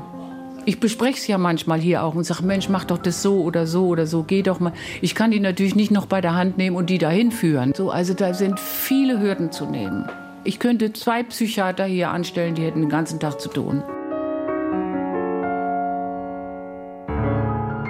Ich 0.66 0.80
bespreche 0.80 1.18
es 1.18 1.25
ja 1.25 1.39
manchmal 1.39 1.80
hier 1.80 2.04
auch 2.04 2.13
und 2.13 2.24
sage, 2.24 2.44
Mensch, 2.44 2.70
mach 2.70 2.86
doch 2.86 3.00
das 3.00 3.24
so 3.24 3.42
oder 3.42 3.66
so 3.66 3.88
oder 3.88 4.06
so, 4.06 4.22
geh 4.22 4.44
doch 4.44 4.60
mal. 4.60 4.74
Ich 5.01 5.16
kann 5.16 5.32
die 5.32 5.39
natürlich 5.39 5.74
nicht 5.74 5.89
noch 5.89 6.06
bei 6.06 6.22
der 6.22 6.36
Hand 6.36 6.60
nehmen 6.60 6.75
und 6.75 6.92
die 6.92 7.00
dahin 7.00 7.32
führen. 7.32 7.74
So, 7.74 7.89
also 7.89 8.13
da 8.13 8.36
sind 8.36 8.60
viele 8.60 9.20
Hürden 9.20 9.51
zu 9.51 9.66
nehmen. 9.66 10.08
Ich 10.44 10.60
könnte 10.60 10.94
zwei 10.94 11.24
Psychiater 11.24 11.86
hier 11.86 12.12
anstellen, 12.12 12.54
die 12.54 12.62
hätten 12.62 12.82
den 12.82 12.89
ganzen 12.89 13.20
Tag 13.20 13.42
zu 13.42 13.50
tun. 13.50 13.82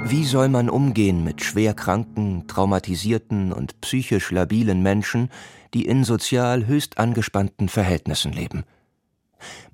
Wie 0.05 0.23
soll 0.23 0.47
man 0.47 0.69
umgehen 0.69 1.25
mit 1.25 1.43
schwerkranken, 1.43 2.47
traumatisierten 2.47 3.51
und 3.51 3.81
psychisch 3.81 4.31
labilen 4.31 4.81
Menschen, 4.81 5.29
die 5.73 5.85
in 5.85 6.05
sozial 6.05 6.67
höchst 6.67 6.97
angespannten 6.97 7.67
Verhältnissen 7.67 8.31
leben? 8.31 8.63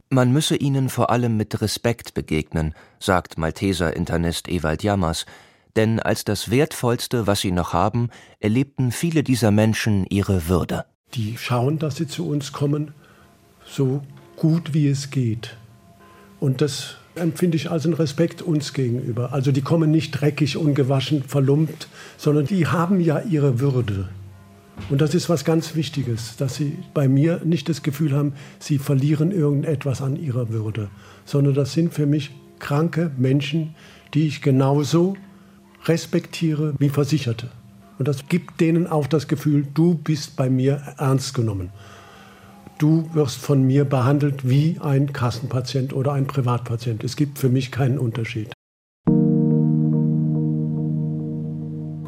Man 0.09 0.31
müsse 0.31 0.55
ihnen 0.55 0.89
vor 0.89 1.09
allem 1.09 1.35
mit 1.37 1.61
Respekt 1.61 2.13
begegnen, 2.13 2.73
sagt 2.99 3.37
Malteser 3.37 3.95
Internist 3.95 4.47
Ewald 4.47 4.83
Jammers, 4.83 5.25
denn 5.75 5.99
als 5.99 6.23
das 6.23 6.51
Wertvollste, 6.51 7.27
was 7.27 7.41
sie 7.41 7.51
noch 7.51 7.73
haben, 7.73 8.09
erlebten 8.39 8.91
viele 8.91 9.23
dieser 9.23 9.51
Menschen 9.51 10.05
ihre 10.09 10.47
Würde. 10.47 10.85
Die 11.13 11.37
schauen, 11.37 11.79
dass 11.79 11.97
sie 11.97 12.07
zu 12.07 12.27
uns 12.27 12.51
kommen, 12.53 12.93
so 13.65 14.01
gut 14.35 14.73
wie 14.73 14.87
es 14.87 15.09
geht. 15.09 15.57
Und 16.39 16.61
das 16.61 16.97
empfinde 17.15 17.57
ich 17.57 17.71
als 17.71 17.85
einen 17.85 17.93
Respekt 17.95 18.41
uns 18.41 18.73
gegenüber. 18.73 19.33
Also 19.33 19.51
die 19.51 19.61
kommen 19.61 19.91
nicht 19.91 20.11
dreckig, 20.11 20.57
ungewaschen, 20.57 21.23
verlumpt, 21.23 21.87
sondern 22.17 22.45
die 22.45 22.67
haben 22.67 22.99
ja 22.99 23.19
ihre 23.19 23.59
Würde. 23.59 24.09
Und 24.89 25.01
das 25.01 25.15
ist 25.15 25.29
was 25.29 25.45
ganz 25.45 25.75
Wichtiges, 25.75 26.35
dass 26.37 26.55
Sie 26.55 26.77
bei 26.93 27.07
mir 27.07 27.41
nicht 27.43 27.69
das 27.69 27.81
Gefühl 27.81 28.13
haben, 28.13 28.33
Sie 28.59 28.77
verlieren 28.77 29.31
irgendetwas 29.31 30.01
an 30.01 30.15
Ihrer 30.15 30.49
Würde, 30.49 30.89
sondern 31.25 31.53
das 31.53 31.73
sind 31.73 31.93
für 31.93 32.05
mich 32.05 32.31
kranke 32.59 33.11
Menschen, 33.17 33.75
die 34.13 34.27
ich 34.27 34.41
genauso 34.41 35.15
respektiere 35.85 36.73
wie 36.77 36.89
Versicherte. 36.89 37.49
Und 37.97 38.07
das 38.07 38.27
gibt 38.27 38.59
denen 38.59 38.87
auch 38.87 39.07
das 39.07 39.27
Gefühl, 39.27 39.65
du 39.73 39.95
bist 39.95 40.35
bei 40.35 40.49
mir 40.49 40.81
ernst 40.97 41.33
genommen. 41.33 41.69
Du 42.77 43.09
wirst 43.13 43.37
von 43.37 43.63
mir 43.63 43.85
behandelt 43.85 44.47
wie 44.47 44.77
ein 44.81 45.13
Kassenpatient 45.13 45.93
oder 45.93 46.11
ein 46.11 46.27
Privatpatient. 46.27 47.05
Es 47.05 47.15
gibt 47.15 47.39
für 47.39 47.49
mich 47.49 47.71
keinen 47.71 47.97
Unterschied. 47.97 48.54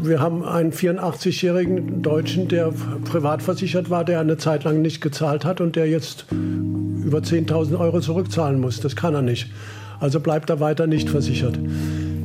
Wir 0.08 0.22
haben 0.22 0.46
einen 0.46 0.72
84-jährigen 0.72 2.02
Deutschen, 2.02 2.48
der 2.48 2.72
privat 3.04 3.42
versichert 3.42 3.90
war, 3.90 4.06
der 4.06 4.22
eine 4.22 4.38
Zeit 4.38 4.64
lang 4.64 4.82
nicht 4.82 5.02
gezahlt 5.02 5.44
hat 5.44 5.60
und 5.60 5.76
der 5.76 5.90
jetzt 5.90 6.26
über 6.32 7.20
10.000 7.20 7.78
Euro 7.78 8.00
zurückzahlen 8.00 8.62
muss. 8.62 8.80
Das 8.80 8.96
kann 8.96 9.16
er 9.16 9.22
nicht. 9.22 9.52
Also 10.00 10.22
bleibt 10.22 10.50
er 10.50 10.62
weiter 10.62 10.88
nicht 10.88 11.10
versichert. 11.10 11.60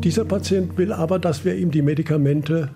Dieser 0.05 0.25
Patient 0.25 0.79
will 0.79 0.93
aber, 0.93 1.19
dass 1.19 1.45
wir 1.45 1.57
ihm 1.57 1.73
die 1.73 1.83
Medikamente 1.83 2.69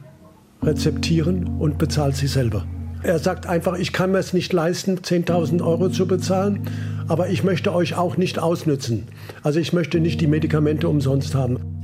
rezeptieren 0.63 1.57
und 1.61 1.79
bezahlt 1.79 2.17
sie 2.17 2.27
selber. 2.27 2.67
Er 3.05 3.21
sagt 3.21 3.47
einfach, 3.47 3.79
ich 3.79 3.93
kann 3.93 4.11
mir 4.11 4.19
es 4.19 4.33
nicht 4.33 4.53
leisten, 4.53 4.99
10.000 4.99 5.65
Euro 5.65 5.89
zu 5.89 6.09
bezahlen, 6.09 6.63
aber 7.07 7.29
ich 7.29 7.45
möchte 7.45 7.73
euch 7.73 7.95
auch 7.95 8.17
nicht 8.17 8.41
ausnützen. 8.41 9.07
Also 9.45 9.61
ich 9.61 9.73
möchte 9.73 10.01
nicht 10.01 10.21
die 10.21 10.27
Medikamente 10.27 10.89
umsonst 10.89 11.37
haben. 11.37 11.76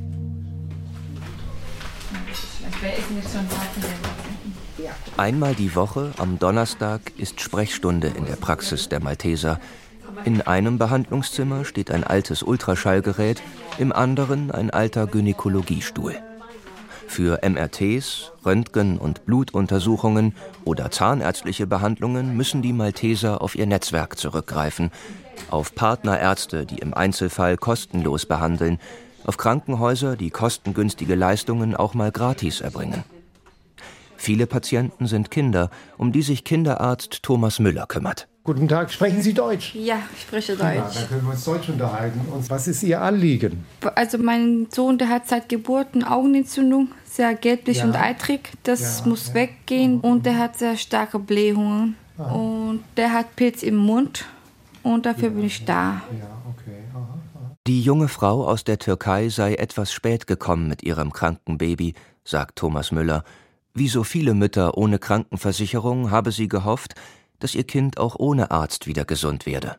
Einmal 5.16 5.54
die 5.54 5.74
Woche 5.74 6.12
am 6.18 6.38
Donnerstag 6.38 7.12
ist 7.16 7.40
Sprechstunde 7.40 8.08
in 8.08 8.26
der 8.26 8.36
Praxis 8.36 8.88
der 8.88 9.00
Malteser. 9.00 9.60
In 10.24 10.40
einem 10.42 10.78
Behandlungszimmer 10.78 11.64
steht 11.64 11.90
ein 11.90 12.04
altes 12.04 12.42
Ultraschallgerät, 12.42 13.42
im 13.78 13.92
anderen 13.92 14.50
ein 14.50 14.70
alter 14.70 15.06
Gynäkologiestuhl. 15.06 16.16
Für 17.06 17.40
MRTs, 17.42 18.32
Röntgen- 18.44 18.98
und 18.98 19.26
Blutuntersuchungen 19.26 20.34
oder 20.64 20.90
zahnärztliche 20.90 21.66
Behandlungen 21.66 22.36
müssen 22.36 22.62
die 22.62 22.72
Malteser 22.72 23.42
auf 23.42 23.54
ihr 23.54 23.66
Netzwerk 23.66 24.18
zurückgreifen, 24.18 24.90
auf 25.50 25.74
Partnerärzte, 25.74 26.64
die 26.64 26.78
im 26.78 26.94
Einzelfall 26.94 27.56
kostenlos 27.58 28.24
behandeln, 28.24 28.78
auf 29.24 29.36
Krankenhäuser, 29.36 30.16
die 30.16 30.30
kostengünstige 30.30 31.14
Leistungen 31.14 31.76
auch 31.76 31.94
mal 31.94 32.10
gratis 32.10 32.60
erbringen. 32.60 33.04
Viele 34.16 34.46
Patienten 34.46 35.06
sind 35.06 35.30
Kinder, 35.30 35.70
um 35.98 36.12
die 36.12 36.22
sich 36.22 36.44
Kinderarzt 36.44 37.22
Thomas 37.22 37.58
Müller 37.58 37.86
kümmert. 37.86 38.28
Guten 38.44 38.66
Tag, 38.66 38.92
sprechen 38.92 39.22
Sie 39.22 39.34
Deutsch? 39.34 39.74
Ja, 39.74 39.98
ich 40.14 40.22
spreche 40.22 40.52
Deutsch. 40.52 40.64
Ja, 40.64 40.90
dann 40.94 41.08
können 41.08 41.22
wir 41.22 41.30
uns 41.30 41.44
Deutsch 41.44 41.68
unterhalten. 41.68 42.20
Und 42.32 42.50
was 42.50 42.66
ist 42.66 42.82
Ihr 42.82 43.00
Anliegen? 43.00 43.64
Also 43.94 44.18
mein 44.18 44.66
Sohn, 44.70 44.98
der 44.98 45.08
hat 45.08 45.28
seit 45.28 45.48
Geburt 45.48 45.88
eine 45.94 46.10
Augenentzündung, 46.10 46.88
sehr 47.04 47.34
gelblich 47.34 47.78
ja. 47.78 47.84
und 47.84 47.94
eitrig. 47.94 48.50
Das 48.64 49.00
ja, 49.00 49.08
muss 49.08 49.32
weggehen 49.34 50.00
und 50.00 50.26
der 50.26 50.38
hat 50.38 50.58
sehr 50.58 50.76
starke 50.76 51.20
Blähungen. 51.20 51.96
Ah. 52.18 52.32
Und 52.32 52.82
der 52.96 53.12
hat 53.12 53.36
Pilz 53.36 53.62
im 53.62 53.76
Mund 53.76 54.24
und 54.82 55.06
dafür 55.06 55.30
bin 55.30 55.44
ich 55.44 55.64
da. 55.64 56.02
Ja. 56.18 56.41
Die 57.68 57.80
junge 57.80 58.08
Frau 58.08 58.44
aus 58.44 58.64
der 58.64 58.80
Türkei 58.80 59.28
sei 59.28 59.54
etwas 59.54 59.92
spät 59.92 60.26
gekommen 60.26 60.66
mit 60.66 60.82
ihrem 60.82 61.12
kranken 61.12 61.58
Baby, 61.58 61.94
sagt 62.24 62.56
Thomas 62.56 62.90
Müller. 62.90 63.22
Wie 63.72 63.86
so 63.86 64.02
viele 64.02 64.34
Mütter 64.34 64.76
ohne 64.76 64.98
Krankenversicherung 64.98 66.10
habe 66.10 66.32
sie 66.32 66.48
gehofft, 66.48 66.96
dass 67.38 67.54
ihr 67.54 67.62
Kind 67.62 67.98
auch 67.98 68.16
ohne 68.18 68.50
Arzt 68.50 68.88
wieder 68.88 69.04
gesund 69.04 69.46
werde. 69.46 69.76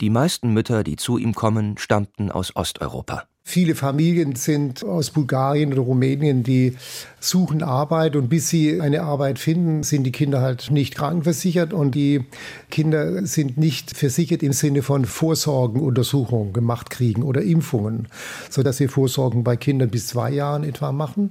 Die 0.00 0.08
meisten 0.08 0.48
Mütter, 0.54 0.82
die 0.82 0.96
zu 0.96 1.18
ihm 1.18 1.34
kommen, 1.34 1.76
stammten 1.76 2.30
aus 2.30 2.56
Osteuropa. 2.56 3.24
Viele 3.48 3.76
Familien 3.76 4.34
sind 4.34 4.82
aus 4.84 5.12
Bulgarien 5.12 5.72
oder 5.72 5.82
Rumänien, 5.82 6.42
die 6.42 6.76
suchen 7.20 7.62
Arbeit 7.62 8.16
und 8.16 8.28
bis 8.28 8.48
sie 8.48 8.80
eine 8.80 9.02
Arbeit 9.02 9.38
finden, 9.38 9.84
sind 9.84 10.02
die 10.02 10.10
Kinder 10.10 10.40
halt 10.40 10.72
nicht 10.72 10.96
krankenversichert 10.96 11.72
und 11.72 11.94
die 11.94 12.24
Kinder 12.72 13.24
sind 13.24 13.56
nicht 13.56 13.96
versichert 13.96 14.42
im 14.42 14.52
Sinne 14.52 14.82
von 14.82 15.04
Vorsorgenuntersuchungen 15.04 16.52
gemacht 16.54 16.90
kriegen 16.90 17.22
oder 17.22 17.40
Impfungen, 17.40 18.08
sodass 18.50 18.80
wir 18.80 18.88
Vorsorgen 18.88 19.44
bei 19.44 19.56
Kindern 19.56 19.90
bis 19.90 20.08
zwei 20.08 20.32
Jahren 20.32 20.64
etwa 20.64 20.90
machen 20.90 21.30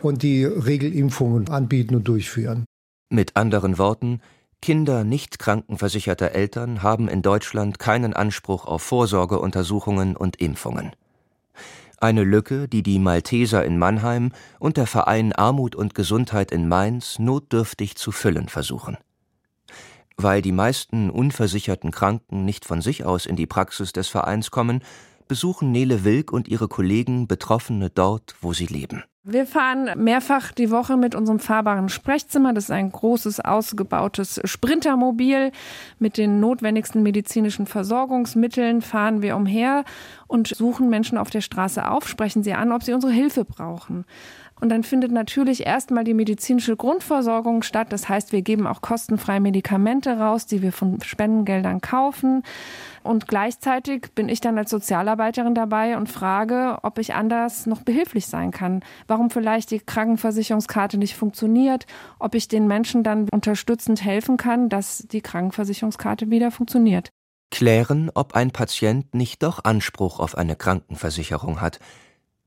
und 0.00 0.22
die 0.22 0.44
Regelimpfungen 0.44 1.48
anbieten 1.48 1.96
und 1.96 2.06
durchführen. 2.06 2.66
Mit 3.10 3.34
anderen 3.34 3.78
Worten, 3.78 4.20
Kinder 4.62 5.02
nicht 5.02 5.40
krankenversicherter 5.40 6.30
Eltern 6.30 6.84
haben 6.84 7.08
in 7.08 7.20
Deutschland 7.20 7.80
keinen 7.80 8.14
Anspruch 8.14 8.64
auf 8.64 8.82
Vorsorgeuntersuchungen 8.82 10.16
und 10.16 10.36
Impfungen. 10.36 10.92
Eine 12.00 12.22
Lücke, 12.22 12.68
die 12.68 12.84
die 12.84 13.00
Malteser 13.00 13.64
in 13.64 13.76
Mannheim 13.76 14.30
und 14.60 14.76
der 14.76 14.86
Verein 14.86 15.32
Armut 15.32 15.74
und 15.74 15.96
Gesundheit 15.96 16.52
in 16.52 16.68
Mainz 16.68 17.18
notdürftig 17.18 17.96
zu 17.96 18.12
füllen 18.12 18.48
versuchen. 18.48 18.96
Weil 20.16 20.40
die 20.40 20.52
meisten 20.52 21.10
unversicherten 21.10 21.90
Kranken 21.90 22.44
nicht 22.44 22.64
von 22.64 22.82
sich 22.82 23.04
aus 23.04 23.26
in 23.26 23.34
die 23.34 23.46
Praxis 23.46 23.92
des 23.92 24.06
Vereins 24.06 24.52
kommen, 24.52 24.84
besuchen 25.26 25.72
Nele 25.72 26.04
Wilk 26.04 26.32
und 26.32 26.46
ihre 26.46 26.68
Kollegen 26.68 27.26
Betroffene 27.26 27.90
dort, 27.90 28.36
wo 28.40 28.52
sie 28.52 28.66
leben. 28.66 29.02
Wir 29.30 29.44
fahren 29.44 29.90
mehrfach 30.02 30.52
die 30.52 30.70
Woche 30.70 30.96
mit 30.96 31.14
unserem 31.14 31.38
fahrbaren 31.38 31.90
Sprechzimmer. 31.90 32.54
Das 32.54 32.64
ist 32.64 32.70
ein 32.70 32.90
großes, 32.90 33.40
ausgebautes 33.40 34.40
Sprintermobil. 34.44 35.52
Mit 35.98 36.16
den 36.16 36.40
notwendigsten 36.40 37.02
medizinischen 37.02 37.66
Versorgungsmitteln 37.66 38.80
fahren 38.80 39.20
wir 39.20 39.36
umher 39.36 39.84
und 40.28 40.48
suchen 40.48 40.88
Menschen 40.88 41.18
auf 41.18 41.28
der 41.28 41.42
Straße 41.42 41.90
auf, 41.90 42.08
sprechen 42.08 42.42
sie 42.42 42.54
an, 42.54 42.72
ob 42.72 42.82
sie 42.82 42.94
unsere 42.94 43.12
Hilfe 43.12 43.44
brauchen. 43.44 44.06
Und 44.60 44.70
dann 44.70 44.82
findet 44.82 45.12
natürlich 45.12 45.66
erstmal 45.66 46.04
die 46.04 46.14
medizinische 46.14 46.76
Grundversorgung 46.76 47.62
statt. 47.62 47.88
Das 47.90 48.08
heißt, 48.08 48.32
wir 48.32 48.42
geben 48.42 48.66
auch 48.66 48.80
kostenfreie 48.80 49.40
Medikamente 49.40 50.18
raus, 50.18 50.46
die 50.46 50.62
wir 50.62 50.72
von 50.72 51.00
Spendengeldern 51.00 51.80
kaufen. 51.80 52.42
Und 53.02 53.28
gleichzeitig 53.28 54.08
bin 54.14 54.28
ich 54.28 54.40
dann 54.40 54.58
als 54.58 54.70
Sozialarbeiterin 54.70 55.54
dabei 55.54 55.96
und 55.96 56.08
frage, 56.08 56.78
ob 56.82 56.98
ich 56.98 57.14
anders 57.14 57.66
noch 57.66 57.82
behilflich 57.82 58.26
sein 58.26 58.50
kann. 58.50 58.82
Warum 59.06 59.30
vielleicht 59.30 59.70
die 59.70 59.80
Krankenversicherungskarte 59.80 60.98
nicht 60.98 61.16
funktioniert, 61.16 61.86
ob 62.18 62.34
ich 62.34 62.48
den 62.48 62.66
Menschen 62.66 63.02
dann 63.02 63.28
unterstützend 63.32 64.04
helfen 64.04 64.36
kann, 64.36 64.68
dass 64.68 65.06
die 65.10 65.20
Krankenversicherungskarte 65.20 66.30
wieder 66.30 66.50
funktioniert. 66.50 67.10
Klären, 67.50 68.10
ob 68.14 68.34
ein 68.34 68.50
Patient 68.50 69.14
nicht 69.14 69.42
doch 69.42 69.64
Anspruch 69.64 70.20
auf 70.20 70.36
eine 70.36 70.54
Krankenversicherung 70.54 71.60
hat. 71.60 71.80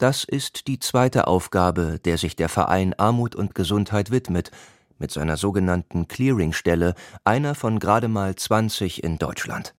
Das 0.02 0.24
ist 0.24 0.66
die 0.66 0.80
zweite 0.80 1.28
Aufgabe, 1.28 2.00
der 2.04 2.18
sich 2.18 2.36
der 2.36 2.50
Verein 2.50 2.96
Armut 2.98 3.36
und 3.36 3.54
Gesundheit 3.54 4.10
widmet, 4.10 4.50
mit 4.98 5.12
seiner 5.12 5.38
sogenannten 5.38 6.08
Clearingstelle, 6.08 6.96
einer 7.24 7.54
von 7.54 7.78
gerade 7.78 8.08
mal 8.08 8.34
20 8.34 9.04
in 9.04 9.20
Deutschland. 9.20 9.76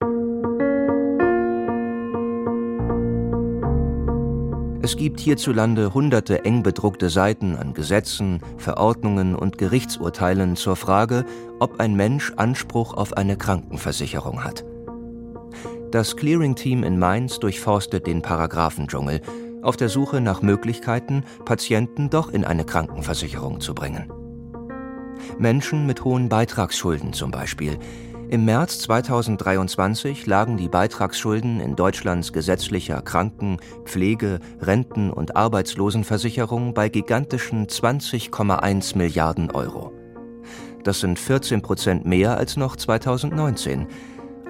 Es 4.81 4.95
gibt 4.95 5.19
hierzulande 5.19 5.93
hunderte 5.93 6.45
eng 6.45 6.63
bedruckte 6.63 7.09
Seiten 7.09 7.57
an 7.57 7.73
Gesetzen, 7.73 8.39
Verordnungen 8.57 9.35
und 9.35 9.57
Gerichtsurteilen 9.57 10.55
zur 10.55 10.77
Frage, 10.77 11.25
ob 11.59 11.81
ein 11.81 11.95
Mensch 11.95 12.31
Anspruch 12.37 12.93
auf 12.93 13.17
eine 13.17 13.35
Krankenversicherung 13.35 14.41
hat. 14.41 14.63
Das 15.91 16.15
Clearing-Team 16.15 16.83
in 16.83 16.97
Mainz 16.97 17.39
durchforstet 17.39 18.07
den 18.07 18.21
Paragraphendschungel 18.21 19.21
auf 19.63 19.77
der 19.77 19.89
Suche 19.89 20.21
nach 20.21 20.41
Möglichkeiten, 20.41 21.23
Patienten 21.45 22.09
doch 22.09 22.29
in 22.29 22.45
eine 22.45 22.65
Krankenversicherung 22.65 23.59
zu 23.59 23.73
bringen. 23.73 24.11
Menschen 25.37 25.85
mit 25.85 26.03
hohen 26.03 26.29
Beitragsschulden 26.29 27.13
zum 27.13 27.31
Beispiel. 27.31 27.77
Im 28.29 28.45
März 28.45 28.79
2023 28.79 30.25
lagen 30.25 30.57
die 30.57 30.67
Beitragsschulden 30.67 31.59
in 31.59 31.75
Deutschlands 31.75 32.33
gesetzlicher 32.33 33.01
Kranken-, 33.01 33.57
Pflege-, 33.85 34.39
Renten- 34.59 35.11
und 35.11 35.35
Arbeitslosenversicherung 35.35 36.73
bei 36.73 36.89
gigantischen 36.89 37.67
20,1 37.67 38.97
Milliarden 38.97 39.51
Euro. 39.51 39.93
Das 40.83 40.99
sind 40.99 41.19
14 41.19 41.61
Prozent 41.61 42.05
mehr 42.05 42.37
als 42.37 42.57
noch 42.57 42.75
2019. 42.75 43.87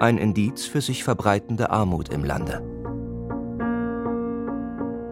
Ein 0.00 0.18
Indiz 0.18 0.64
für 0.64 0.80
sich 0.80 1.04
verbreitende 1.04 1.70
Armut 1.70 2.08
im 2.08 2.24
Lande. 2.24 2.73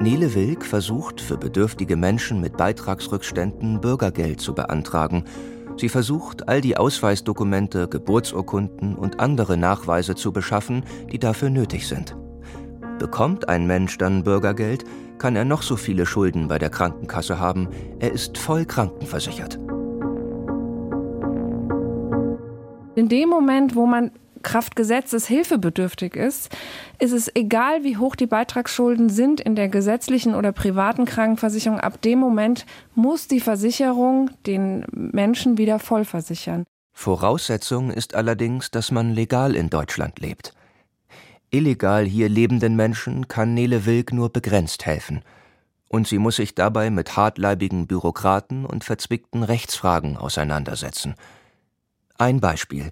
Nele 0.03 0.35
Wilk 0.35 0.65
versucht 0.65 1.21
für 1.21 1.37
bedürftige 1.37 1.95
Menschen 1.95 2.41
mit 2.41 2.57
Beitragsrückständen 2.57 3.81
Bürgergeld 3.81 4.41
zu 4.41 4.53
beantragen. 4.53 5.23
Sie 5.77 5.89
versucht, 5.89 6.49
all 6.49 6.61
die 6.61 6.77
Ausweisdokumente, 6.77 7.87
Geburtsurkunden 7.87 8.97
und 8.97 9.21
andere 9.21 9.57
Nachweise 9.57 10.17
zu 10.17 10.33
beschaffen, 10.33 10.83
die 11.13 11.21
dafür 11.21 11.51
nötig 11.51 11.87
sind. 11.87 12.17
Bekommt 12.99 13.49
ein 13.49 13.69
Mensch 13.69 13.97
dann 13.97 14.25
Bürgergeld, 14.25 14.85
kann 15.19 15.37
er 15.37 15.45
noch 15.45 15.63
so 15.63 15.77
viele 15.77 16.05
Schulden 16.05 16.49
bei 16.49 16.59
der 16.59 16.71
Krankenkasse 16.71 17.39
haben, 17.39 17.69
er 18.01 18.11
ist 18.11 18.39
voll 18.39 18.65
krankenversichert. 18.65 19.61
In 22.97 23.09
dem 23.09 23.29
Moment, 23.29 23.77
wo 23.77 23.87
man 23.87 24.11
Kraft 24.43 24.77
Gesetzes 24.77 25.27
hilfebedürftig 25.27 26.15
ist, 26.17 26.51
ist 26.99 27.13
es 27.13 27.35
egal, 27.35 27.85
wie 27.85 27.97
hoch 27.97 28.17
die 28.17 28.27
Beitragsschulden 28.27 29.09
sind 29.09 29.41
in 29.41 29.55
der 29.55 29.69
gesetzlichen 29.69 30.35
oder 30.35 30.53
privaten 30.53 31.05
Krankenversicherung. 31.05 31.81
Ab 31.81 32.03
dem 32.03 32.19
Moment 32.19 32.67
muss 32.95 33.29
die 33.29 33.41
Versicherung 33.41 34.31
den 34.47 34.85
Menschen 34.93 35.59
wieder 35.59 35.79
vollversichern. 35.79 36.65
Voraussetzung 36.93 37.91
ist 37.91 38.15
allerdings, 38.15 38.71
dass 38.71 38.91
man 38.91 39.15
legal 39.15 39.57
in 39.57 39.71
Deutschland 39.71 40.21
lebt. 40.21 40.55
Illegal 41.51 42.05
hier 42.05 42.29
lebenden 42.29 42.77
Menschen 42.77 43.29
kann 43.29 43.55
Nele 43.55 43.85
Wilk 43.85 44.13
nur 44.13 44.31
begrenzt 44.31 44.87
helfen. 44.87 45.23
Und 45.89 46.09
sie 46.09 46.19
muss 46.19 46.37
sich 46.37 46.55
dabei 46.55 46.89
mit 46.89 47.17
hartleibigen 47.17 47.87
Bürokraten 47.87 48.65
und 48.65 48.85
verzwickten 48.85 49.43
Rechtsfragen 49.43 50.17
auseinandersetzen. 50.17 51.15
Ein 52.17 52.41
Beispiel. 52.41 52.91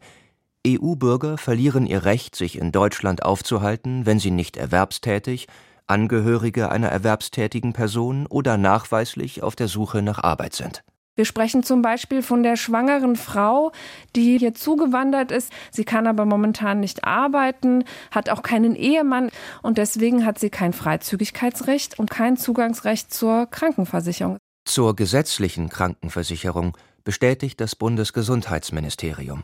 EU-Bürger 0.67 1.39
verlieren 1.39 1.87
ihr 1.87 2.05
Recht, 2.05 2.37
sich 2.37 2.59
in 2.59 2.71
Deutschland 2.71 3.25
aufzuhalten, 3.25 4.05
wenn 4.05 4.19
sie 4.19 4.31
nicht 4.31 4.57
erwerbstätig, 4.57 5.47
Angehörige 5.87 6.71
einer 6.71 6.89
erwerbstätigen 6.89 7.73
Person 7.73 8.27
oder 8.27 8.57
nachweislich 8.57 9.43
auf 9.43 9.57
der 9.57 9.67
Suche 9.67 10.03
nach 10.03 10.23
Arbeit 10.23 10.55
sind. 10.55 10.85
Wir 11.17 11.25
sprechen 11.25 11.65
zum 11.65 11.83
Beispiel 11.83 12.23
von 12.23 12.43
der 12.43 12.57
schwangeren 12.57 13.17
Frau, 13.17 13.73
die 14.15 14.39
hier 14.39 14.55
zugewandert 14.55 15.33
ist. 15.33 15.51
Sie 15.73 15.85
kann 15.85 16.07
aber 16.07 16.25
momentan 16.25 16.79
nicht 16.79 17.05
arbeiten, 17.05 17.85
hat 18.11 18.31
auch 18.31 18.43
keinen 18.43 18.77
Ehemann 18.77 19.31
und 19.63 19.79
deswegen 19.79 20.25
hat 20.25 20.39
sie 20.39 20.51
kein 20.51 20.73
Freizügigkeitsrecht 20.73 21.99
und 21.99 22.11
kein 22.11 22.37
Zugangsrecht 22.37 23.13
zur 23.13 23.47
Krankenversicherung. 23.47 24.37
Zur 24.65 24.95
gesetzlichen 24.95 25.71
Krankenversicherung 25.71 26.77
bestätigt 27.03 27.61
das 27.61 27.75
Bundesgesundheitsministerium. 27.75 29.43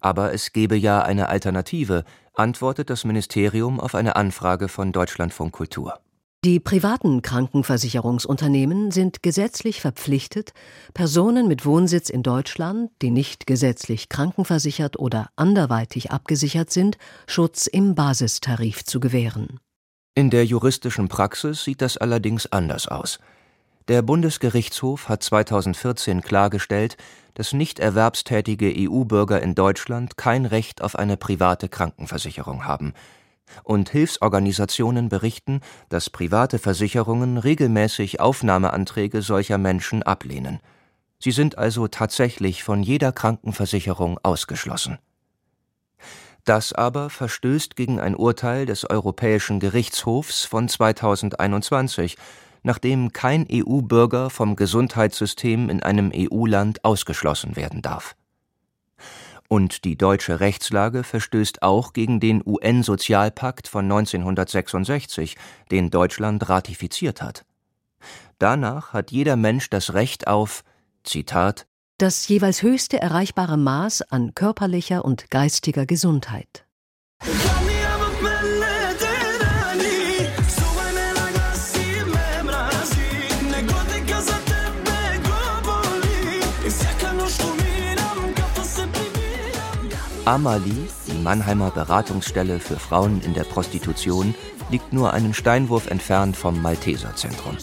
Aber 0.00 0.32
es 0.32 0.52
gebe 0.52 0.76
ja 0.76 1.02
eine 1.02 1.28
Alternative, 1.28 2.04
antwortet 2.34 2.90
das 2.90 3.04
Ministerium 3.04 3.80
auf 3.80 3.94
eine 3.94 4.16
Anfrage 4.16 4.68
von 4.68 4.92
Deutschlandfunk 4.92 5.52
Kultur. 5.52 6.00
Die 6.44 6.60
privaten 6.60 7.20
Krankenversicherungsunternehmen 7.20 8.92
sind 8.92 9.24
gesetzlich 9.24 9.80
verpflichtet, 9.80 10.52
Personen 10.94 11.48
mit 11.48 11.66
Wohnsitz 11.66 12.10
in 12.10 12.22
Deutschland, 12.22 12.92
die 13.02 13.10
nicht 13.10 13.48
gesetzlich 13.48 14.08
krankenversichert 14.08 15.00
oder 15.00 15.30
anderweitig 15.34 16.12
abgesichert 16.12 16.70
sind, 16.70 16.96
Schutz 17.26 17.66
im 17.66 17.96
Basistarif 17.96 18.84
zu 18.84 19.00
gewähren. 19.00 19.58
In 20.14 20.30
der 20.30 20.44
juristischen 20.44 21.08
Praxis 21.08 21.64
sieht 21.64 21.82
das 21.82 21.96
allerdings 21.96 22.46
anders 22.46 22.86
aus. 22.86 23.18
Der 23.88 24.02
Bundesgerichtshof 24.02 25.08
hat 25.08 25.24
2014 25.24 26.22
klargestellt, 26.22 26.96
dass 27.38 27.52
nicht 27.52 27.78
erwerbstätige 27.78 28.74
EU-Bürger 28.76 29.40
in 29.40 29.54
Deutschland 29.54 30.16
kein 30.16 30.44
Recht 30.44 30.82
auf 30.82 30.96
eine 30.96 31.16
private 31.16 31.68
Krankenversicherung 31.68 32.64
haben. 32.64 32.94
Und 33.62 33.90
Hilfsorganisationen 33.90 35.08
berichten, 35.08 35.60
dass 35.88 36.10
private 36.10 36.58
Versicherungen 36.58 37.38
regelmäßig 37.38 38.18
Aufnahmeanträge 38.20 39.22
solcher 39.22 39.56
Menschen 39.56 40.02
ablehnen. 40.02 40.58
Sie 41.20 41.30
sind 41.30 41.56
also 41.56 41.86
tatsächlich 41.86 42.64
von 42.64 42.82
jeder 42.82 43.12
Krankenversicherung 43.12 44.18
ausgeschlossen. 44.24 44.98
Das 46.44 46.72
aber 46.72 47.08
verstößt 47.08 47.76
gegen 47.76 48.00
ein 48.00 48.16
Urteil 48.16 48.66
des 48.66 48.88
Europäischen 48.90 49.60
Gerichtshofs 49.60 50.44
von 50.44 50.68
2021, 50.68 52.16
nachdem 52.62 53.12
kein 53.12 53.46
EU-Bürger 53.50 54.30
vom 54.30 54.56
Gesundheitssystem 54.56 55.70
in 55.70 55.82
einem 55.82 56.12
EU-Land 56.14 56.84
ausgeschlossen 56.84 57.56
werden 57.56 57.82
darf. 57.82 58.16
Und 59.48 59.84
die 59.84 59.96
deutsche 59.96 60.40
Rechtslage 60.40 61.02
verstößt 61.04 61.62
auch 61.62 61.94
gegen 61.94 62.20
den 62.20 62.42
UN-Sozialpakt 62.44 63.66
von 63.66 63.86
1966, 63.86 65.36
den 65.70 65.90
Deutschland 65.90 66.48
ratifiziert 66.48 67.22
hat. 67.22 67.44
Danach 68.38 68.92
hat 68.92 69.10
jeder 69.10 69.36
Mensch 69.36 69.70
das 69.70 69.94
Recht 69.94 70.26
auf, 70.26 70.64
Zitat, 71.02 71.66
das 71.98 72.28
jeweils 72.28 72.62
höchste 72.62 73.00
erreichbare 73.00 73.56
Maß 73.56 74.02
an 74.02 74.32
körperlicher 74.34 75.04
und 75.04 75.30
geistiger 75.30 75.84
Gesundheit. 75.84 76.64
Amali, 90.24 90.88
die 91.06 91.18
Mannheimer 91.22 91.70
Beratungsstelle 91.70 92.60
für 92.60 92.78
Frauen 92.78 93.22
in 93.22 93.32
der 93.32 93.44
Prostitution, 93.44 94.34
liegt 94.70 94.92
nur 94.92 95.14
einen 95.14 95.32
Steinwurf 95.32 95.90
entfernt 95.90 96.36
vom 96.36 96.60
Malteserzentrum. 96.60 97.56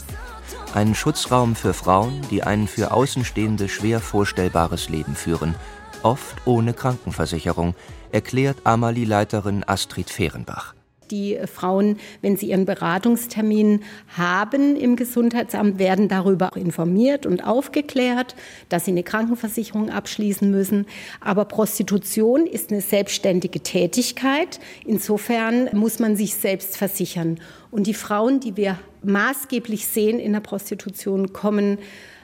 Ein 0.73 0.95
Schutzraum 0.95 1.55
für 1.55 1.73
Frauen, 1.73 2.21
die 2.31 2.43
ein 2.43 2.67
für 2.67 2.91
Außenstehende 2.91 3.69
schwer 3.69 3.99
vorstellbares 4.01 4.89
Leben 4.89 5.15
führen, 5.15 5.55
oft 6.03 6.35
ohne 6.45 6.73
Krankenversicherung, 6.73 7.75
erklärt 8.11 8.57
Amali-Leiterin 8.65 9.63
Astrid 9.67 10.09
Fehrenbach. 10.09 10.74
Die 11.11 11.37
Frauen, 11.51 11.97
wenn 12.21 12.37
sie 12.37 12.49
ihren 12.49 12.65
Beratungstermin 12.65 13.81
haben 14.17 14.75
im 14.75 14.95
Gesundheitsamt, 14.95 15.79
werden 15.79 16.07
darüber 16.07 16.51
informiert 16.55 17.25
und 17.25 17.45
aufgeklärt, 17.45 18.35
dass 18.69 18.85
sie 18.85 18.91
eine 18.91 19.03
Krankenversicherung 19.03 19.89
abschließen 19.89 20.49
müssen. 20.49 20.85
Aber 21.21 21.45
Prostitution 21.45 22.47
ist 22.47 22.71
eine 22.71 22.81
selbstständige 22.81 23.59
Tätigkeit. 23.59 24.59
Insofern 24.85 25.69
muss 25.73 25.99
man 25.99 26.15
sich 26.15 26.35
selbst 26.35 26.77
versichern. 26.77 27.39
Und 27.71 27.87
die 27.87 27.93
Frauen, 27.93 28.39
die 28.39 28.57
wir 28.57 28.79
maßgeblich 29.03 29.87
sehen 29.87 30.19
in 30.19 30.33
der 30.33 30.39
Prostitution, 30.39 31.33
kommen 31.33 31.77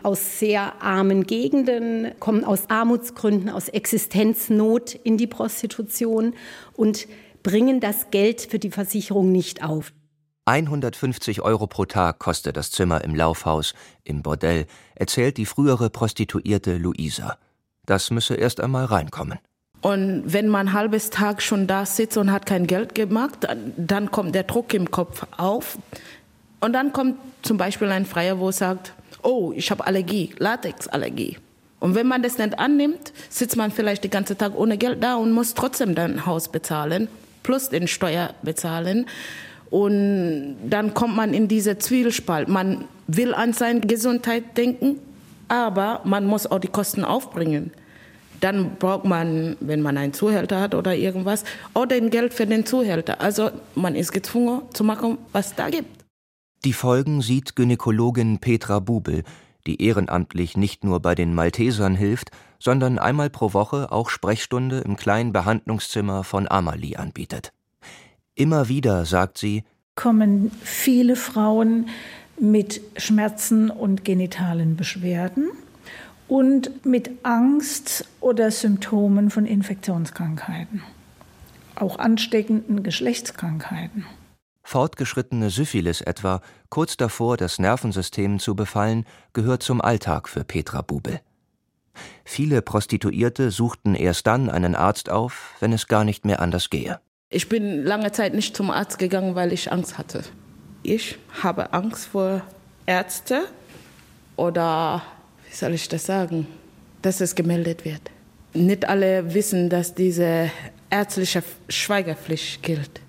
aus 0.03 0.39
sehr 0.39 0.81
armen 0.81 1.27
Gegenden, 1.27 2.11
kommen 2.19 2.43
aus 2.43 2.69
Armutsgründen, 2.69 3.49
aus 3.49 3.69
Existenznot 3.69 4.95
in 5.03 5.17
die 5.17 5.27
Prostitution 5.27 6.33
und 6.73 7.07
bringen 7.43 7.79
das 7.79 8.11
Geld 8.11 8.41
für 8.41 8.59
die 8.59 8.71
Versicherung 8.71 9.31
nicht 9.31 9.63
auf. 9.63 9.93
150 10.45 11.41
Euro 11.41 11.67
pro 11.67 11.85
Tag 11.85 12.19
kostet 12.19 12.57
das 12.57 12.71
Zimmer 12.71 13.03
im 13.03 13.15
Laufhaus, 13.15 13.73
im 14.03 14.23
Bordell, 14.23 14.65
erzählt 14.95 15.37
die 15.37 15.45
frühere 15.45 15.89
Prostituierte 15.89 16.77
Luisa. 16.77 17.37
Das 17.85 18.09
müsse 18.09 18.35
erst 18.35 18.59
einmal 18.59 18.85
reinkommen. 18.85 19.39
Und 19.81 20.23
wenn 20.25 20.47
man 20.47 20.69
ein 20.69 20.73
halbes 20.73 21.09
Tag 21.09 21.41
schon 21.41 21.67
da 21.67 21.85
sitzt 21.85 22.17
und 22.17 22.31
hat 22.31 22.45
kein 22.45 22.67
Geld 22.67 22.95
gemacht, 22.95 23.47
dann 23.77 24.11
kommt 24.11 24.35
der 24.35 24.43
Druck 24.43 24.73
im 24.73 24.89
Kopf 24.91 25.25
auf. 25.37 25.77
Und 26.59 26.73
dann 26.73 26.93
kommt 26.93 27.17
zum 27.41 27.57
Beispiel 27.57 27.89
ein 27.89 28.05
Freier, 28.05 28.39
wo 28.39 28.51
sagt, 28.51 28.93
oh, 29.23 29.51
ich 29.55 29.71
habe 29.71 29.85
Allergie, 29.85 30.33
Latexallergie. 30.37 31.37
Und 31.79 31.95
wenn 31.95 32.07
man 32.07 32.21
das 32.21 32.37
nicht 32.37 32.59
annimmt, 32.59 33.11
sitzt 33.29 33.57
man 33.57 33.71
vielleicht 33.71 34.03
den 34.03 34.11
ganzen 34.11 34.37
Tag 34.37 34.55
ohne 34.55 34.77
Geld 34.77 35.03
da 35.03 35.15
und 35.15 35.31
muss 35.31 35.55
trotzdem 35.55 35.95
dein 35.95 36.27
Haus 36.27 36.49
bezahlen 36.49 37.07
plus 37.43 37.69
den 37.69 37.87
Steuer 37.87 38.33
bezahlen. 38.41 39.05
Und 39.69 40.57
dann 40.69 40.93
kommt 40.93 41.15
man 41.15 41.33
in 41.33 41.47
diese 41.47 41.77
Zwiespalt. 41.77 42.49
Man 42.49 42.85
will 43.07 43.33
an 43.33 43.53
seine 43.53 43.79
Gesundheit 43.79 44.57
denken, 44.57 44.99
aber 45.47 46.01
man 46.03 46.25
muss 46.25 46.45
auch 46.45 46.59
die 46.59 46.67
Kosten 46.67 47.05
aufbringen. 47.05 47.71
Dann 48.41 48.75
braucht 48.77 49.05
man, 49.05 49.55
wenn 49.59 49.81
man 49.81 49.97
einen 49.97 50.13
Zuhälter 50.13 50.59
hat 50.59 50.75
oder 50.75 50.95
irgendwas, 50.95 51.43
auch 51.73 51.85
den 51.85 52.09
Geld 52.09 52.33
für 52.33 52.47
den 52.47 52.65
Zuhälter. 52.65 53.21
Also 53.21 53.51
man 53.75 53.95
ist 53.95 54.11
gezwungen 54.11 54.63
zu 54.73 54.83
machen, 54.83 55.17
was 55.31 55.55
da 55.55 55.69
gibt. 55.69 56.01
Die 56.65 56.73
Folgen 56.73 57.21
sieht 57.21 57.55
Gynäkologin 57.55 58.39
Petra 58.39 58.79
Bubel, 58.79 59.23
die 59.67 59.81
ehrenamtlich 59.81 60.57
nicht 60.57 60.83
nur 60.83 60.99
bei 60.99 61.15
den 61.15 61.33
Maltesern 61.33 61.95
hilft, 61.95 62.31
sondern 62.59 62.99
einmal 62.99 63.29
pro 63.29 63.53
Woche 63.53 63.91
auch 63.91 64.09
Sprechstunde 64.09 64.79
im 64.79 64.95
kleinen 64.95 65.33
Behandlungszimmer 65.33 66.23
von 66.23 66.49
Amalie 66.49 66.97
anbietet. 66.97 67.51
Immer 68.35 68.69
wieder, 68.69 69.05
sagt 69.05 69.37
sie, 69.37 69.63
kommen 69.95 70.51
viele 70.63 71.15
Frauen 71.15 71.89
mit 72.39 72.81
Schmerzen 72.97 73.69
und 73.69 74.03
genitalen 74.03 74.75
Beschwerden 74.75 75.51
und 76.27 76.85
mit 76.85 77.11
Angst 77.23 78.05
oder 78.19 78.51
Symptomen 78.51 79.29
von 79.29 79.45
Infektionskrankheiten, 79.45 80.81
auch 81.75 81.99
ansteckenden 81.99 82.83
Geschlechtskrankheiten. 82.83 84.05
Fortgeschrittene 84.71 85.49
Syphilis 85.49 85.99
etwa, 85.99 86.39
kurz 86.69 86.95
davor 86.95 87.35
das 87.35 87.59
Nervensystem 87.59 88.39
zu 88.39 88.55
befallen, 88.55 89.05
gehört 89.33 89.63
zum 89.63 89.81
Alltag 89.81 90.29
für 90.29 90.45
Petra 90.45 90.81
Bubel. 90.81 91.19
Viele 92.23 92.61
Prostituierte 92.61 93.51
suchten 93.51 93.95
erst 93.95 94.27
dann 94.27 94.49
einen 94.49 94.75
Arzt 94.75 95.09
auf, 95.09 95.55
wenn 95.59 95.73
es 95.73 95.89
gar 95.89 96.05
nicht 96.05 96.23
mehr 96.23 96.39
anders 96.39 96.69
gehe. 96.69 97.01
Ich 97.27 97.49
bin 97.49 97.83
lange 97.83 98.13
Zeit 98.13 98.33
nicht 98.33 98.55
zum 98.55 98.71
Arzt 98.71 98.97
gegangen, 98.97 99.35
weil 99.35 99.51
ich 99.51 99.69
Angst 99.73 99.97
hatte. 99.97 100.23
Ich 100.83 101.17
habe 101.43 101.73
Angst 101.73 102.05
vor 102.05 102.41
Ärzten 102.85 103.41
oder, 104.37 105.01
wie 105.49 105.53
soll 105.53 105.73
ich 105.73 105.89
das 105.89 106.05
sagen, 106.05 106.47
dass 107.01 107.19
es 107.19 107.35
gemeldet 107.35 107.83
wird. 107.83 108.09
Nicht 108.53 108.87
alle 108.87 109.33
wissen, 109.33 109.69
dass 109.69 109.95
diese 109.95 110.49
ärztliche 110.89 111.43
Schweigepflicht 111.67 112.63
gilt. 112.63 113.01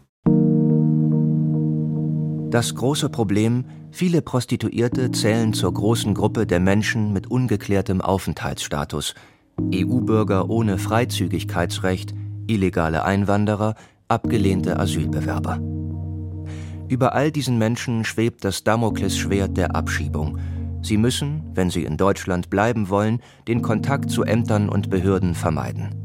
Das 2.52 2.74
große 2.74 3.08
Problem, 3.08 3.64
viele 3.92 4.20
Prostituierte 4.20 5.10
zählen 5.10 5.54
zur 5.54 5.72
großen 5.72 6.12
Gruppe 6.12 6.46
der 6.46 6.60
Menschen 6.60 7.14
mit 7.14 7.30
ungeklärtem 7.30 8.02
Aufenthaltsstatus, 8.02 9.14
EU-Bürger 9.74 10.50
ohne 10.50 10.76
Freizügigkeitsrecht, 10.76 12.12
illegale 12.46 13.06
Einwanderer, 13.06 13.74
abgelehnte 14.08 14.78
Asylbewerber. 14.78 15.60
Über 16.88 17.14
all 17.14 17.32
diesen 17.32 17.56
Menschen 17.56 18.04
schwebt 18.04 18.44
das 18.44 18.64
Damoklesschwert 18.64 19.56
der 19.56 19.74
Abschiebung. 19.74 20.38
Sie 20.82 20.98
müssen, 20.98 21.42
wenn 21.54 21.70
sie 21.70 21.84
in 21.84 21.96
Deutschland 21.96 22.50
bleiben 22.50 22.90
wollen, 22.90 23.20
den 23.48 23.62
Kontakt 23.62 24.10
zu 24.10 24.24
Ämtern 24.24 24.68
und 24.68 24.90
Behörden 24.90 25.34
vermeiden. 25.34 26.01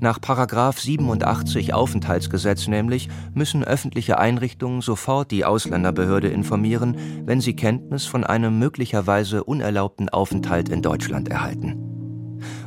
Nach 0.00 0.20
87 0.20 1.74
Aufenthaltsgesetz 1.74 2.68
nämlich 2.68 3.08
müssen 3.34 3.64
öffentliche 3.64 4.18
Einrichtungen 4.18 4.80
sofort 4.80 5.32
die 5.32 5.44
Ausländerbehörde 5.44 6.28
informieren, 6.28 6.96
wenn 7.24 7.40
sie 7.40 7.56
Kenntnis 7.56 8.04
von 8.06 8.22
einem 8.22 8.58
möglicherweise 8.58 9.42
unerlaubten 9.42 10.08
Aufenthalt 10.08 10.68
in 10.68 10.82
Deutschland 10.82 11.28
erhalten. 11.28 11.84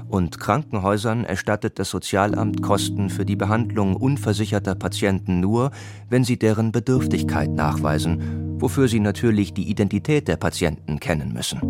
Und 0.10 0.42
Krankenhäusern 0.42 1.24
erstattet 1.24 1.80
das 1.80 1.90
Sozialamt 1.90 2.62
Kosten 2.62 3.10
für 3.10 3.26
die 3.26 3.38
Behandlung 3.38 3.96
unversicherter 3.96 4.76
Patienten 4.76 5.40
nur, 5.40 5.72
wenn 6.10 6.26
sie 6.26 6.38
deren 6.38 6.74
Bedürftigkeit 6.74 7.50
nachweisen, 7.50 8.60
wofür 8.60 8.90
sie 8.90 9.00
natürlich 9.00 9.54
die 9.54 9.70
Identität 9.70 10.28
der 10.28 10.36
Patienten 10.36 11.00
kennen 11.00 11.32
müssen. 11.32 11.62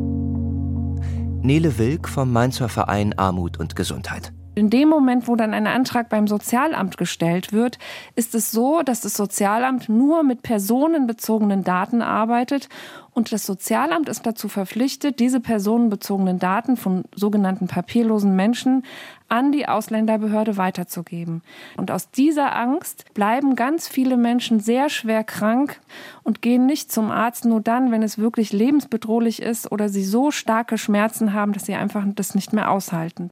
Nele 1.44 1.78
Wilk 1.78 2.10
vom 2.10 2.32
Mainzer 2.32 2.68
Verein 2.68 3.18
Armut 3.18 3.60
und 3.60 3.76
Gesundheit. 3.76 4.34
In 4.54 4.70
dem 4.70 4.90
Moment, 4.90 5.30
wo 5.30 5.38
dann 5.38 5.54
ein 5.54 5.66
Antrag 5.66 6.10
beim 6.10 6.28
Sozialamt 6.28 6.98
gestellt 6.98 7.54
wird, 7.54 7.80
ist 8.16 8.36
es 8.36 8.52
so, 8.52 8.82
dass 8.82 9.00
das 9.00 9.16
Sozialamt 9.16 9.88
nur 9.88 10.24
mit 10.24 10.44
personenbezogenen 10.44 11.64
Daten 11.64 12.02
arbeitet 12.02 12.68
und 13.14 13.32
das 13.32 13.46
Sozialamt 13.46 14.10
ist 14.10 14.26
dazu 14.26 14.50
verpflichtet, 14.50 15.20
diese 15.20 15.40
personenbezogenen 15.40 16.40
Daten 16.40 16.76
von 16.76 17.04
sogenannten 17.16 17.68
papierlosen 17.68 18.36
Menschen 18.36 18.84
an 19.30 19.54
die 19.54 19.68
Ausländerbehörde 19.68 20.58
weiterzugeben. 20.58 21.42
Und 21.78 21.92
aus 21.92 22.12
dieser 22.12 22.56
Angst 22.56 23.06
bleiben 23.14 23.56
ganz 23.56 23.88
viele 23.88 24.18
Menschen 24.18 24.60
sehr 24.60 24.90
schwer 24.90 25.24
krank 25.24 25.80
und 26.24 26.42
gehen 26.42 26.66
nicht 26.66 26.92
zum 26.92 27.10
Arzt 27.10 27.46
nur 27.46 27.62
dann, 27.62 27.92
wenn 27.92 28.04
es 28.04 28.18
wirklich 28.18 28.52
lebensbedrohlich 28.52 29.42
ist 29.42 29.72
oder 29.72 29.88
sie 29.88 30.04
so 30.04 30.32
starke 30.32 30.78
Schmerzen 30.78 31.34
haben, 31.34 31.54
dass 31.54 31.66
sie 31.66 31.76
einfach 31.76 32.06
das 32.16 32.36
nicht 32.36 32.52
mehr 32.52 32.72
aushalten. 32.72 33.30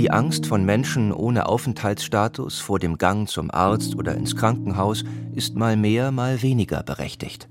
Die 0.00 0.10
Angst 0.10 0.46
von 0.46 0.64
Menschen 0.64 1.12
ohne 1.12 1.44
Aufenthaltsstatus 1.44 2.58
vor 2.58 2.78
dem 2.78 2.96
Gang 2.96 3.28
zum 3.28 3.50
Arzt 3.50 3.96
oder 3.96 4.14
ins 4.14 4.34
Krankenhaus 4.34 5.04
ist 5.34 5.56
mal 5.56 5.76
mehr, 5.76 6.10
mal 6.10 6.40
weniger 6.40 6.82
berechtigt. 6.82 7.50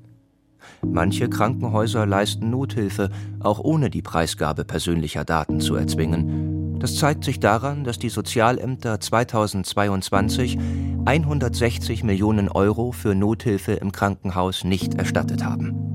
Manche 0.83 1.29
Krankenhäuser 1.29 2.07
leisten 2.07 2.49
Nothilfe, 2.49 3.11
auch 3.39 3.59
ohne 3.59 3.91
die 3.91 4.01
Preisgabe 4.01 4.65
persönlicher 4.65 5.25
Daten 5.25 5.59
zu 5.59 5.75
erzwingen. 5.75 6.79
Das 6.79 6.95
zeigt 6.95 7.23
sich 7.23 7.39
daran, 7.39 7.83
dass 7.83 7.99
die 7.99 8.09
Sozialämter 8.09 8.99
2022 8.99 10.57
160 11.05 12.03
Millionen 12.03 12.49
Euro 12.49 12.91
für 12.93 13.13
Nothilfe 13.13 13.73
im 13.73 13.91
Krankenhaus 13.91 14.63
nicht 14.63 14.95
erstattet 14.95 15.43
haben. 15.45 15.88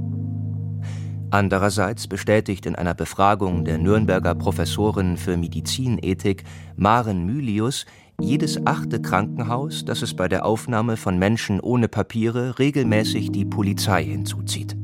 Andererseits 1.35 2.07
bestätigt 2.07 2.65
in 2.65 2.77
einer 2.77 2.95
Befragung 2.95 3.65
der 3.65 3.79
Nürnberger 3.79 4.37
Professorin 4.37 5.17
für 5.17 5.37
Medizinethik 5.37 6.45
Maren 6.77 7.27
Mylius 7.27 7.87
jedes 8.21 8.65
achte 8.69 9.03
Krankenhaus, 9.03 9.85
dass 9.85 10.03
es 10.03 10.15
bei 10.15 10.29
der 10.29 10.47
Aufnahme 10.47 10.97
von 10.97 11.19
Menschen 11.19 11.59
ohne 11.59 11.89
Papiere 11.89 12.61
regelmäßig 12.61 13.33
die 13.33 13.45
Polizei 13.45 14.05
hinzuzieht. 14.05 14.77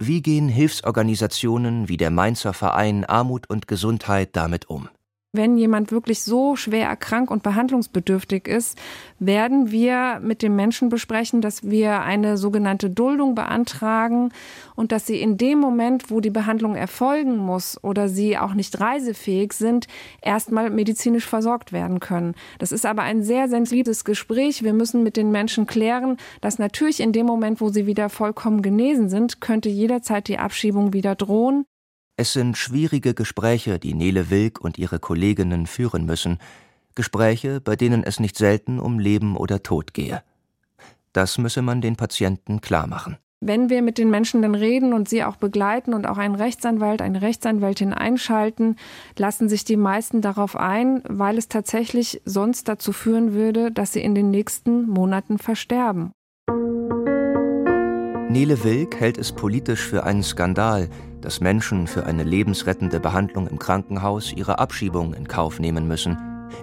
Wie 0.00 0.20
gehen 0.20 0.48
Hilfsorganisationen 0.48 1.88
wie 1.88 1.96
der 1.96 2.10
Mainzer 2.10 2.52
Verein 2.52 3.04
Armut 3.04 3.48
und 3.48 3.68
Gesundheit 3.68 4.30
damit 4.32 4.68
um? 4.68 4.88
Wenn 5.32 5.56
jemand 5.56 5.92
wirklich 5.92 6.22
so 6.22 6.56
schwer 6.56 6.88
erkrankt 6.88 7.30
und 7.30 7.44
behandlungsbedürftig 7.44 8.48
ist, 8.48 8.76
werden 9.20 9.70
wir 9.70 10.18
mit 10.20 10.42
dem 10.42 10.56
Menschen 10.56 10.88
besprechen, 10.88 11.40
dass 11.40 11.62
wir 11.70 12.00
eine 12.00 12.36
sogenannte 12.36 12.90
Duldung 12.90 13.36
beantragen 13.36 14.32
und 14.74 14.90
dass 14.90 15.06
sie 15.06 15.20
in 15.20 15.36
dem 15.36 15.60
Moment, 15.60 16.10
wo 16.10 16.18
die 16.18 16.30
Behandlung 16.30 16.74
erfolgen 16.74 17.36
muss 17.36 17.78
oder 17.84 18.08
sie 18.08 18.38
auch 18.38 18.54
nicht 18.54 18.80
reisefähig 18.80 19.52
sind, 19.52 19.86
erstmal 20.20 20.68
medizinisch 20.68 21.28
versorgt 21.28 21.72
werden 21.72 22.00
können. 22.00 22.34
Das 22.58 22.72
ist 22.72 22.84
aber 22.84 23.02
ein 23.02 23.22
sehr 23.22 23.48
sensibles 23.48 24.04
Gespräch. 24.04 24.64
Wir 24.64 24.72
müssen 24.72 25.04
mit 25.04 25.16
den 25.16 25.30
Menschen 25.30 25.68
klären, 25.68 26.16
dass 26.40 26.58
natürlich 26.58 26.98
in 26.98 27.12
dem 27.12 27.26
Moment, 27.26 27.60
wo 27.60 27.68
sie 27.68 27.86
wieder 27.86 28.08
vollkommen 28.08 28.62
genesen 28.62 29.08
sind, 29.08 29.40
könnte 29.40 29.68
jederzeit 29.68 30.26
die 30.26 30.38
Abschiebung 30.38 30.92
wieder 30.92 31.14
drohen. 31.14 31.66
Es 32.20 32.34
sind 32.34 32.58
schwierige 32.58 33.14
Gespräche, 33.14 33.78
die 33.78 33.94
Nele 33.94 34.28
Wilk 34.28 34.60
und 34.60 34.76
ihre 34.76 34.98
Kolleginnen 34.98 35.66
führen 35.66 36.04
müssen, 36.04 36.36
Gespräche, 36.94 37.62
bei 37.62 37.76
denen 37.76 38.04
es 38.04 38.20
nicht 38.20 38.36
selten 38.36 38.78
um 38.78 38.98
Leben 38.98 39.38
oder 39.38 39.62
Tod 39.62 39.94
gehe. 39.94 40.22
Das 41.14 41.38
müsse 41.38 41.62
man 41.62 41.80
den 41.80 41.96
Patienten 41.96 42.60
klarmachen. 42.60 43.16
Wenn 43.40 43.70
wir 43.70 43.80
mit 43.80 43.96
den 43.96 44.10
Menschen 44.10 44.42
dann 44.42 44.54
reden 44.54 44.92
und 44.92 45.08
sie 45.08 45.24
auch 45.24 45.36
begleiten 45.36 45.94
und 45.94 46.06
auch 46.06 46.18
einen 46.18 46.34
Rechtsanwalt, 46.34 47.00
eine 47.00 47.22
Rechtsanwältin 47.22 47.94
einschalten, 47.94 48.76
lassen 49.16 49.48
sich 49.48 49.64
die 49.64 49.78
meisten 49.78 50.20
darauf 50.20 50.56
ein, 50.56 51.02
weil 51.08 51.38
es 51.38 51.48
tatsächlich 51.48 52.20
sonst 52.26 52.68
dazu 52.68 52.92
führen 52.92 53.32
würde, 53.32 53.72
dass 53.72 53.94
sie 53.94 54.02
in 54.02 54.14
den 54.14 54.30
nächsten 54.30 54.86
Monaten 54.86 55.38
versterben. 55.38 56.12
Nele 58.30 58.62
Wilk 58.62 59.00
hält 59.00 59.18
es 59.18 59.32
politisch 59.32 59.80
für 59.80 60.04
einen 60.04 60.22
Skandal, 60.22 60.88
dass 61.20 61.40
Menschen 61.40 61.86
für 61.86 62.06
eine 62.06 62.24
lebensrettende 62.24 63.00
Behandlung 63.00 63.46
im 63.46 63.58
Krankenhaus 63.58 64.32
ihre 64.32 64.58
Abschiebung 64.58 65.14
in 65.14 65.28
Kauf 65.28 65.58
nehmen 65.58 65.86
müssen. 65.86 66.16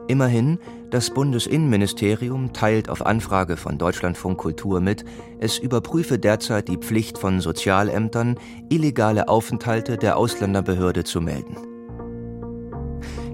Immerhin, 0.08 0.60
das 0.90 1.10
Bundesinnenministerium 1.14 2.54
teilt 2.54 2.90
auf 2.90 3.06
Anfrage 3.06 3.58
von 3.58 3.78
Deutschlandfunk 3.78 4.38
Kultur 4.38 4.82
mit, 4.82 5.06
es 5.40 5.58
überprüfe 5.58 6.20
derzeit 6.20 6.68
die 6.68 6.78
Pflicht 6.78 7.18
von 7.18 7.40
Sozialämtern, 7.40 8.36
illegale 8.70 9.28
Aufenthalte 9.28 9.98
der 9.98 10.18
Ausländerbehörde 10.18 11.04
zu 11.04 11.22
melden. 11.22 11.58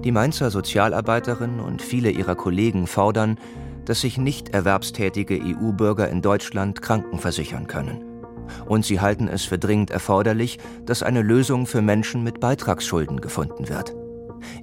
Die 0.04 0.12
Mainzer 0.12 0.50
Sozialarbeiterin 0.50 1.60
und 1.60 1.80
viele 1.80 2.10
ihrer 2.10 2.34
Kollegen 2.34 2.86
fordern, 2.86 3.38
dass 3.84 4.02
sich 4.02 4.18
nicht 4.18 4.50
erwerbstätige 4.50 5.40
EU-Bürger 5.42 6.08
in 6.08 6.22
Deutschland 6.22 6.82
krankenversichern 6.82 7.66
können 7.66 8.13
und 8.66 8.84
sie 8.84 9.00
halten 9.00 9.28
es 9.28 9.44
für 9.44 9.58
dringend 9.58 9.90
erforderlich, 9.90 10.58
dass 10.84 11.02
eine 11.02 11.22
Lösung 11.22 11.66
für 11.66 11.82
Menschen 11.82 12.22
mit 12.22 12.40
Beitragsschulden 12.40 13.20
gefunden 13.20 13.68
wird. 13.68 13.94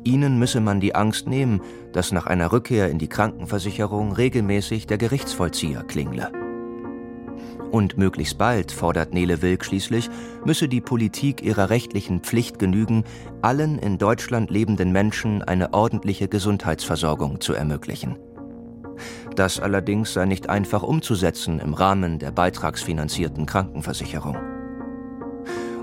Ihnen 0.04 0.40
müsse 0.40 0.62
man 0.62 0.80
die 0.80 0.96
Angst 0.96 1.28
nehmen, 1.28 1.62
dass 1.94 2.12
nach 2.12 2.28
einer 2.28 2.52
Rückkehr 2.52 2.90
in 2.90 3.00
die 3.00 3.10
Krankenversicherung 3.10 4.14
regelmäßig 4.14 4.88
der 4.88 4.98
Gerichtsvollzieher 4.98 5.84
klingle. 5.84 6.32
Und 7.72 7.98
möglichst 7.98 8.38
bald, 8.38 8.72
fordert 8.74 9.14
Nele 9.14 9.42
Wilk 9.42 9.64
schließlich, 9.64 10.10
müsse 10.44 10.68
die 10.68 10.82
Politik 10.82 11.42
ihrer 11.42 11.70
rechtlichen 11.70 12.20
Pflicht 12.20 12.60
genügen, 12.60 13.06
allen 13.42 13.80
in 13.80 13.98
Deutschland 13.98 14.52
lebenden 14.52 14.92
Menschen 14.92 15.42
eine 15.42 15.74
ordentliche 15.74 16.28
Gesundheitsversorgung 16.28 17.40
zu 17.40 17.54
ermöglichen. 17.54 18.18
Das 19.36 19.60
allerdings 19.60 20.14
sei 20.14 20.26
nicht 20.26 20.50
einfach 20.50 20.84
umzusetzen 20.84 21.60
im 21.60 21.74
Rahmen 21.74 22.20
der 22.20 22.32
beitragsfinanzierten 22.32 23.46
Krankenversicherung. 23.46 24.38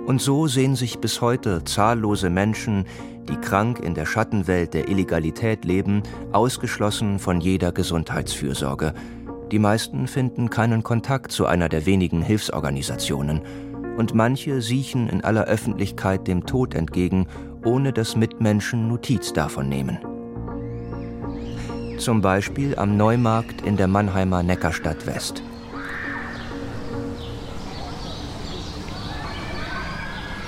Und 0.07 0.23
so 0.23 0.47
sehen 0.47 0.75
sich 0.75 1.01
bis 1.01 1.21
heute 1.21 1.65
zahllose 1.65 2.31
Menschen, 2.31 2.85
die 3.29 3.37
krank 3.37 3.81
in 3.81 3.95
der 3.95 4.07
Schattenwelt 4.07 4.73
der 4.73 4.89
Illegalität 4.89 5.65
leben, 5.65 6.03
ausgeschlossen 6.33 7.19
von 7.19 7.41
jeder 7.41 7.73
Gesundheitsfürsorge. 7.73 8.95
Die 9.51 9.59
meisten 9.59 10.07
finden 10.07 10.51
keinen 10.51 10.83
Kontakt 10.83 11.33
zu 11.33 11.47
einer 11.47 11.69
der 11.69 11.85
wenigen 11.85 12.23
Hilfsorganisationen. 12.23 13.43
Und 13.99 14.15
manche 14.15 14.63
siechen 14.63 15.09
in 15.09 15.25
aller 15.25 15.45
Öffentlichkeit 15.45 16.27
dem 16.27 16.47
Tod 16.47 16.75
entgegen, 16.75 17.27
ohne 17.65 17.93
dass 17.93 18.17
Mitmenschen 18.17 18.89
Notiz 18.89 19.33
davon 19.33 19.69
nehmen 19.69 19.99
zum 21.99 22.21
Beispiel 22.21 22.79
am 22.79 22.97
Neumarkt 22.97 23.63
in 23.63 23.77
der 23.77 23.89
Mannheimer 23.89 24.43
Neckarstadt 24.43 25.07
West. 25.07 25.43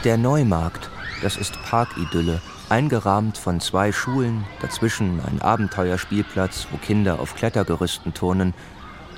Der 0.04 0.16
Neumarkt, 0.16 0.90
das 1.22 1.36
ist 1.36 1.60
Parkidylle, 1.62 2.40
eingerahmt 2.68 3.36
von 3.36 3.60
zwei 3.60 3.92
Schulen, 3.92 4.44
dazwischen 4.62 5.20
ein 5.26 5.42
Abenteuerspielplatz, 5.42 6.68
wo 6.70 6.78
Kinder 6.78 7.20
auf 7.20 7.34
Klettergerüsten 7.34 8.14
turnen, 8.14 8.54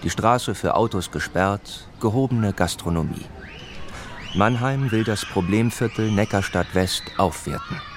die 0.03 0.11
Straße 0.11 0.55
für 0.55 0.75
Autos 0.75 1.11
gesperrt, 1.11 1.87
gehobene 2.01 2.53
Gastronomie. 2.53 3.27
Mannheim 4.35 4.91
will 4.91 5.05
das 5.05 5.25
Problemviertel 5.27 6.11
Neckarstadt 6.11 6.75
West 6.75 7.03
aufwerten. 7.19 7.92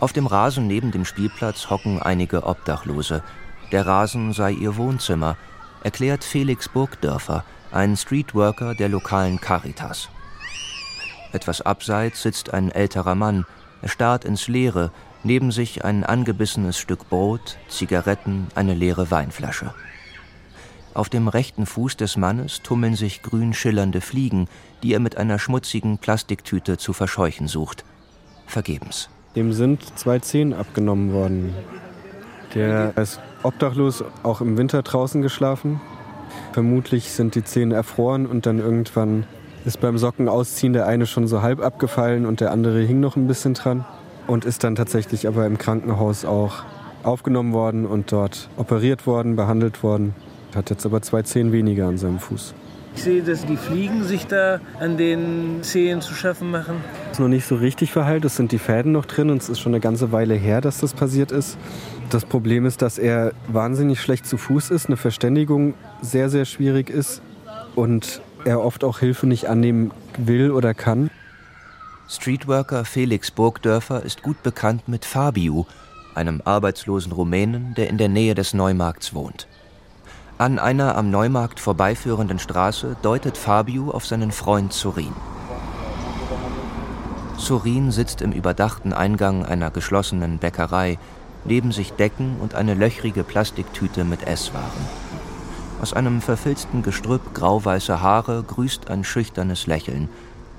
Auf 0.00 0.14
dem 0.14 0.26
Rasen 0.26 0.66
neben 0.66 0.90
dem 0.90 1.04
Spielplatz 1.04 1.68
hocken 1.68 2.00
einige 2.00 2.44
Obdachlose. 2.44 3.22
Der 3.70 3.86
Rasen 3.86 4.32
sei 4.32 4.52
ihr 4.52 4.76
Wohnzimmer, 4.76 5.36
erklärt 5.84 6.24
Felix 6.24 6.70
Burgdörfer, 6.70 7.44
ein 7.70 7.96
Streetworker 7.96 8.74
der 8.74 8.88
lokalen 8.88 9.40
Caritas. 9.40 10.08
Etwas 11.32 11.60
abseits 11.60 12.22
sitzt 12.22 12.52
ein 12.54 12.72
älterer 12.72 13.14
Mann. 13.14 13.44
Er 13.82 13.88
starrt 13.88 14.24
ins 14.24 14.48
Leere, 14.48 14.90
neben 15.22 15.52
sich 15.52 15.84
ein 15.84 16.02
angebissenes 16.02 16.78
Stück 16.78 17.10
Brot, 17.10 17.58
Zigaretten, 17.68 18.48
eine 18.54 18.74
leere 18.74 19.10
Weinflasche. 19.10 19.74
Auf 20.94 21.10
dem 21.10 21.28
rechten 21.28 21.66
Fuß 21.66 21.98
des 21.98 22.16
Mannes 22.16 22.62
tummeln 22.62 22.96
sich 22.96 23.22
grün 23.22 23.52
schillernde 23.52 24.00
Fliegen, 24.00 24.48
die 24.82 24.94
er 24.94 24.98
mit 24.98 25.18
einer 25.18 25.38
schmutzigen 25.38 25.98
Plastiktüte 25.98 26.78
zu 26.78 26.94
verscheuchen 26.94 27.46
sucht. 27.46 27.84
Vergebens. 28.46 29.10
Dem 29.36 29.52
sind 29.52 29.98
zwei 29.98 30.18
Zehen 30.18 30.52
abgenommen 30.52 31.12
worden. 31.12 31.54
Der 32.54 32.96
ist 32.96 33.20
obdachlos, 33.42 34.02
auch 34.22 34.40
im 34.40 34.58
Winter 34.58 34.82
draußen 34.82 35.22
geschlafen. 35.22 35.80
Vermutlich 36.52 37.12
sind 37.12 37.36
die 37.36 37.44
Zehen 37.44 37.70
erfroren 37.70 38.26
und 38.26 38.46
dann 38.46 38.58
irgendwann 38.58 39.24
ist 39.64 39.80
beim 39.80 39.98
Socken 39.98 40.28
ausziehen 40.28 40.72
der 40.72 40.86
eine 40.86 41.06
schon 41.06 41.28
so 41.28 41.42
halb 41.42 41.60
abgefallen 41.60 42.26
und 42.26 42.40
der 42.40 42.50
andere 42.50 42.80
hing 42.80 42.98
noch 43.00 43.16
ein 43.16 43.26
bisschen 43.26 43.54
dran 43.54 43.84
und 44.26 44.44
ist 44.44 44.64
dann 44.64 44.74
tatsächlich 44.74 45.28
aber 45.28 45.46
im 45.46 45.58
Krankenhaus 45.58 46.24
auch 46.24 46.64
aufgenommen 47.02 47.52
worden 47.52 47.86
und 47.86 48.10
dort 48.10 48.48
operiert 48.56 49.06
worden, 49.06 49.36
behandelt 49.36 49.82
worden. 49.82 50.14
Hat 50.54 50.70
jetzt 50.70 50.84
aber 50.86 51.02
zwei 51.02 51.22
Zehen 51.22 51.52
weniger 51.52 51.86
an 51.86 51.98
seinem 51.98 52.18
Fuß. 52.18 52.54
Ich 52.94 53.02
sehe, 53.02 53.22
dass 53.22 53.46
die 53.46 53.56
Fliegen 53.56 54.04
sich 54.04 54.26
da 54.26 54.60
an 54.78 54.96
den 54.96 55.62
Zehen 55.62 56.02
zu 56.02 56.14
schaffen 56.14 56.50
machen. 56.50 56.82
Das 57.04 57.12
ist 57.12 57.20
noch 57.20 57.28
nicht 57.28 57.46
so 57.46 57.56
richtig 57.56 57.92
verheilt, 57.92 58.24
es 58.24 58.36
sind 58.36 58.52
die 58.52 58.58
Fäden 58.58 58.92
noch 58.92 59.06
drin 59.06 59.30
und 59.30 59.40
es 59.40 59.48
ist 59.48 59.60
schon 59.60 59.72
eine 59.72 59.80
ganze 59.80 60.12
Weile 60.12 60.34
her, 60.34 60.60
dass 60.60 60.78
das 60.78 60.92
passiert 60.92 61.32
ist. 61.32 61.56
Das 62.10 62.24
Problem 62.24 62.66
ist, 62.66 62.82
dass 62.82 62.98
er 62.98 63.32
wahnsinnig 63.48 64.00
schlecht 64.00 64.26
zu 64.26 64.36
Fuß 64.36 64.70
ist, 64.70 64.86
eine 64.86 64.96
Verständigung 64.96 65.74
sehr, 66.02 66.28
sehr 66.28 66.44
schwierig 66.44 66.90
ist 66.90 67.22
und 67.76 68.20
er 68.44 68.64
oft 68.64 68.84
auch 68.84 68.98
Hilfe 68.98 69.26
nicht 69.26 69.48
annehmen 69.48 69.92
will 70.18 70.50
oder 70.50 70.74
kann. 70.74 71.10
Streetworker 72.08 72.84
Felix 72.84 73.30
Burgdörfer 73.30 74.02
ist 74.02 74.22
gut 74.22 74.42
bekannt 74.42 74.88
mit 74.88 75.04
Fabiu, 75.04 75.64
einem 76.16 76.42
arbeitslosen 76.44 77.12
Rumänen, 77.12 77.74
der 77.76 77.88
in 77.88 77.98
der 77.98 78.08
Nähe 78.08 78.34
des 78.34 78.52
Neumarkts 78.52 79.14
wohnt. 79.14 79.46
An 80.40 80.58
einer 80.58 80.96
am 80.96 81.10
Neumarkt 81.10 81.60
vorbeiführenden 81.60 82.38
Straße 82.38 82.96
deutet 83.02 83.36
Fabio 83.36 83.90
auf 83.90 84.06
seinen 84.06 84.32
Freund 84.32 84.72
Sorin. 84.72 85.12
Sorin 87.36 87.90
sitzt 87.90 88.22
im 88.22 88.32
überdachten 88.32 88.94
Eingang 88.94 89.44
einer 89.44 89.70
geschlossenen 89.70 90.38
Bäckerei, 90.38 90.98
neben 91.44 91.72
sich 91.72 91.92
Decken 91.92 92.36
und 92.40 92.54
eine 92.54 92.72
löchrige 92.72 93.22
Plastiktüte 93.22 94.04
mit 94.04 94.26
Esswaren. 94.26 94.88
Aus 95.82 95.92
einem 95.92 96.22
verfilzten 96.22 96.82
Gestrüpp 96.82 97.34
grauweißer 97.34 98.00
Haare 98.00 98.42
grüßt 98.42 98.88
ein 98.88 99.04
schüchternes 99.04 99.66
Lächeln. 99.66 100.08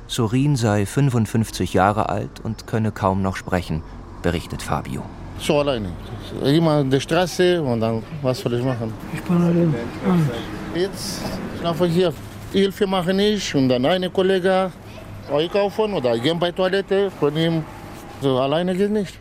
Sorin 0.05 0.57
sei 0.57 0.85
55 0.85 1.73
Jahre 1.73 2.07
alt 2.07 2.39
und 2.43 2.67
könne 2.67 2.91
kaum 2.91 3.23
noch 3.23 3.35
sprechen, 3.35 3.81
berichtet 4.21 4.61
Fabio. 4.61 5.03
So 5.41 5.59
alleine. 5.59 5.89
Immer 6.43 6.81
in 6.81 6.91
der 6.91 6.99
Straße 6.99 7.61
und 7.61 7.79
dann, 7.81 8.03
was 8.21 8.39
soll 8.39 8.53
ich 8.53 8.63
machen? 8.63 8.93
Ich 9.11 9.21
bin 9.23 9.37
allein. 9.37 9.75
Jetzt 10.75 11.21
einfach 11.63 11.87
hier 11.87 12.13
Hilfe 12.51 12.85
machen 12.85 13.17
ich 13.19 13.55
und 13.55 13.67
dann 13.67 13.85
eine 13.85 14.09
Kollege 14.09 14.71
einkaufen 15.33 15.93
oder 15.93 16.17
gehen 16.19 16.37
bei 16.37 16.51
Toilette 16.51 17.09
von 17.19 17.35
ihm. 17.35 17.63
So 18.21 18.37
alleine 18.37 18.75
geht 18.75 18.91
nicht. 18.91 19.19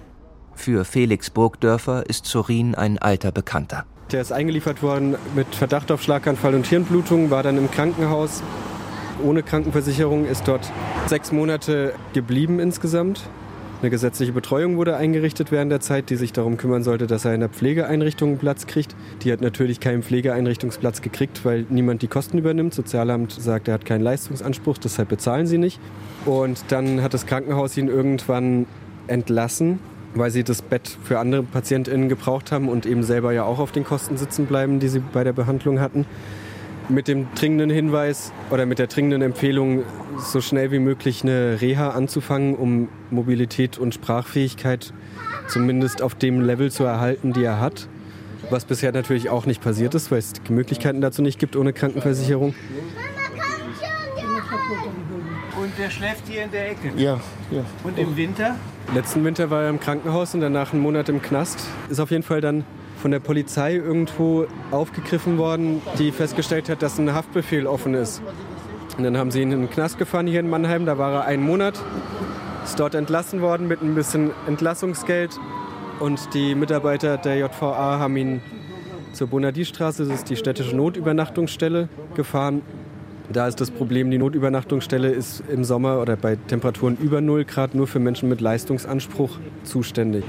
Für 0.54 0.84
Felix 0.84 1.30
Burgdörfer 1.30 2.04
ist 2.06 2.26
Sorin 2.26 2.74
ein 2.74 2.98
alter 2.98 3.32
Bekannter. 3.32 3.84
Der 4.12 4.20
ist 4.20 4.30
eingeliefert 4.30 4.82
worden 4.82 5.16
mit 5.34 5.54
Verdacht 5.54 5.90
auf 5.90 6.02
Schlaganfall 6.02 6.54
und 6.54 6.66
Hirnblutung, 6.66 7.30
war 7.30 7.42
dann 7.42 7.56
im 7.56 7.70
Krankenhaus 7.70 8.42
ohne 9.24 9.42
Krankenversicherung, 9.42 10.26
ist 10.26 10.46
dort 10.46 10.70
sechs 11.06 11.32
Monate 11.32 11.94
geblieben 12.12 12.60
insgesamt. 12.60 13.22
Eine 13.80 13.88
gesetzliche 13.88 14.32
Betreuung 14.32 14.76
wurde 14.76 14.94
eingerichtet 14.94 15.50
während 15.50 15.72
der 15.72 15.80
Zeit, 15.80 16.10
die 16.10 16.16
sich 16.16 16.34
darum 16.34 16.58
kümmern 16.58 16.82
sollte, 16.82 17.06
dass 17.06 17.24
er 17.24 17.30
in 17.30 17.42
einer 17.42 17.48
Pflegeeinrichtung 17.48 18.36
Platz 18.36 18.66
kriegt. 18.66 18.94
Die 19.22 19.32
hat 19.32 19.40
natürlich 19.40 19.80
keinen 19.80 20.02
Pflegeeinrichtungsplatz 20.02 21.00
gekriegt, 21.00 21.46
weil 21.46 21.64
niemand 21.70 22.02
die 22.02 22.06
Kosten 22.06 22.36
übernimmt. 22.36 22.74
Sozialamt 22.74 23.32
sagt, 23.32 23.68
er 23.68 23.74
hat 23.74 23.86
keinen 23.86 24.02
Leistungsanspruch, 24.02 24.76
deshalb 24.76 25.08
bezahlen 25.08 25.46
sie 25.46 25.56
nicht. 25.56 25.80
Und 26.26 26.62
dann 26.68 27.02
hat 27.02 27.14
das 27.14 27.24
Krankenhaus 27.24 27.74
ihn 27.78 27.88
irgendwann 27.88 28.66
entlassen, 29.06 29.78
weil 30.14 30.30
sie 30.30 30.44
das 30.44 30.60
Bett 30.60 30.98
für 31.02 31.18
andere 31.18 31.42
PatientInnen 31.42 32.10
gebraucht 32.10 32.52
haben 32.52 32.68
und 32.68 32.84
eben 32.84 33.02
selber 33.02 33.32
ja 33.32 33.44
auch 33.44 33.60
auf 33.60 33.72
den 33.72 33.84
Kosten 33.84 34.18
sitzen 34.18 34.44
bleiben, 34.44 34.78
die 34.78 34.88
sie 34.88 34.98
bei 34.98 35.24
der 35.24 35.32
Behandlung 35.32 35.80
hatten 35.80 36.04
mit 36.90 37.08
dem 37.08 37.28
dringenden 37.34 37.70
Hinweis 37.70 38.32
oder 38.50 38.66
mit 38.66 38.78
der 38.78 38.88
dringenden 38.88 39.22
Empfehlung, 39.22 39.84
so 40.18 40.40
schnell 40.40 40.70
wie 40.70 40.78
möglich 40.78 41.22
eine 41.22 41.60
Reha 41.60 41.90
anzufangen, 41.90 42.56
um 42.56 42.88
Mobilität 43.10 43.78
und 43.78 43.94
Sprachfähigkeit 43.94 44.92
zumindest 45.48 46.02
auf 46.02 46.14
dem 46.14 46.40
Level 46.40 46.70
zu 46.70 46.84
erhalten, 46.84 47.32
die 47.32 47.44
er 47.44 47.60
hat. 47.60 47.88
Was 48.50 48.64
bisher 48.64 48.92
natürlich 48.92 49.30
auch 49.30 49.46
nicht 49.46 49.62
passiert 49.62 49.94
ist, 49.94 50.10
weil 50.10 50.18
es 50.18 50.32
die 50.32 50.52
Möglichkeiten 50.52 51.00
dazu 51.00 51.22
nicht 51.22 51.38
gibt 51.38 51.56
ohne 51.56 51.72
Krankenversicherung. 51.72 52.54
Und 55.60 55.78
der 55.78 55.90
schläft 55.90 56.26
hier 56.26 56.44
in 56.44 56.50
der 56.50 56.70
Ecke? 56.70 56.92
Ja, 56.96 57.20
ja. 57.50 57.64
Und 57.84 57.98
im 57.98 58.16
Winter? 58.16 58.56
Letzten 58.94 59.24
Winter 59.24 59.50
war 59.50 59.62
er 59.64 59.70
im 59.70 59.78
Krankenhaus 59.78 60.34
und 60.34 60.40
danach 60.40 60.72
einen 60.72 60.82
Monat 60.82 61.08
im 61.08 61.20
Knast. 61.22 61.60
Ist 61.90 62.00
auf 62.00 62.10
jeden 62.10 62.22
Fall 62.22 62.40
dann 62.40 62.64
von 63.00 63.10
der 63.10 63.20
Polizei 63.20 63.76
irgendwo 63.76 64.46
aufgegriffen 64.70 65.38
worden, 65.38 65.80
die 65.98 66.12
festgestellt 66.12 66.68
hat, 66.68 66.82
dass 66.82 66.98
ein 66.98 67.12
Haftbefehl 67.14 67.66
offen 67.66 67.94
ist. 67.94 68.22
Und 68.98 69.04
dann 69.04 69.16
haben 69.16 69.30
sie 69.30 69.40
ihn 69.40 69.52
in 69.52 69.60
den 69.60 69.70
Knast 69.70 69.98
gefahren 69.98 70.26
hier 70.26 70.40
in 70.40 70.50
Mannheim. 70.50 70.84
Da 70.84 70.98
war 70.98 71.12
er 71.12 71.24
einen 71.24 71.42
Monat, 71.42 71.80
ist 72.64 72.78
dort 72.78 72.94
entlassen 72.94 73.40
worden 73.40 73.66
mit 73.66 73.80
ein 73.82 73.94
bisschen 73.94 74.30
Entlassungsgeld. 74.46 75.38
Und 75.98 76.34
die 76.34 76.54
Mitarbeiter 76.54 77.16
der 77.16 77.38
JVA 77.38 77.98
haben 77.98 78.16
ihn 78.16 78.42
zur 79.12 79.26
Bonadie-Straße, 79.28 80.04
das 80.04 80.16
ist 80.16 80.30
die 80.30 80.36
städtische 80.36 80.76
Notübernachtungsstelle, 80.76 81.88
gefahren. 82.14 82.62
Da 83.32 83.48
ist 83.48 83.60
das 83.60 83.70
Problem, 83.70 84.10
die 84.10 84.18
Notübernachtungsstelle 84.18 85.08
ist 85.08 85.42
im 85.48 85.64
Sommer 85.64 86.00
oder 86.00 86.16
bei 86.16 86.36
Temperaturen 86.36 86.96
über 87.00 87.20
0 87.20 87.44
Grad 87.44 87.74
nur 87.74 87.86
für 87.86 87.98
Menschen 87.98 88.28
mit 88.28 88.40
Leistungsanspruch 88.40 89.38
zuständig. 89.62 90.24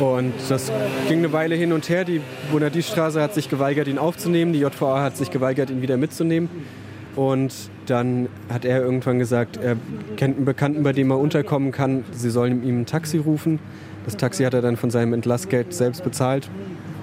Und 0.00 0.32
das 0.48 0.72
ging 1.08 1.18
eine 1.18 1.32
Weile 1.32 1.54
hin 1.54 1.72
und 1.72 1.88
her. 1.88 2.04
Die 2.04 2.20
Bonadie-Straße 2.50 3.20
hat 3.20 3.34
sich 3.34 3.48
geweigert, 3.48 3.88
ihn 3.88 3.98
aufzunehmen. 3.98 4.52
Die 4.52 4.60
JVA 4.60 5.02
hat 5.02 5.16
sich 5.16 5.30
geweigert, 5.30 5.70
ihn 5.70 5.82
wieder 5.82 5.96
mitzunehmen. 5.96 6.48
Und 7.16 7.54
dann 7.86 8.28
hat 8.52 8.64
er 8.64 8.82
irgendwann 8.82 9.18
gesagt, 9.18 9.56
er 9.56 9.76
kennt 10.16 10.36
einen 10.36 10.44
Bekannten, 10.44 10.82
bei 10.82 10.92
dem 10.92 11.10
er 11.10 11.18
unterkommen 11.18 11.70
kann. 11.70 12.04
Sie 12.12 12.30
sollen 12.30 12.64
ihm 12.64 12.80
ein 12.80 12.86
Taxi 12.86 13.18
rufen. 13.18 13.60
Das 14.04 14.16
Taxi 14.16 14.42
hat 14.44 14.54
er 14.54 14.62
dann 14.62 14.76
von 14.76 14.90
seinem 14.90 15.12
Entlassgeld 15.12 15.72
selbst 15.72 16.02
bezahlt. 16.02 16.50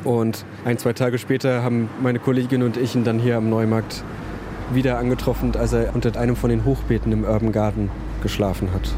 Und 0.03 0.45
ein, 0.65 0.77
zwei 0.77 0.93
Tage 0.93 1.17
später 1.17 1.63
haben 1.63 1.89
meine 2.01 2.19
Kollegin 2.19 2.63
und 2.63 2.75
ich 2.75 2.95
ihn 2.95 3.03
dann 3.03 3.19
hier 3.19 3.37
am 3.37 3.49
Neumarkt 3.49 4.03
wieder 4.73 4.97
angetroffen, 4.97 5.55
als 5.55 5.73
er 5.73 5.93
unter 5.95 6.19
einem 6.19 6.35
von 6.35 6.49
den 6.49 6.65
Hochbeeten 6.65 7.11
im 7.11 7.23
Urban 7.23 7.51
Garden 7.51 7.89
geschlafen 8.21 8.73
hat. 8.73 8.93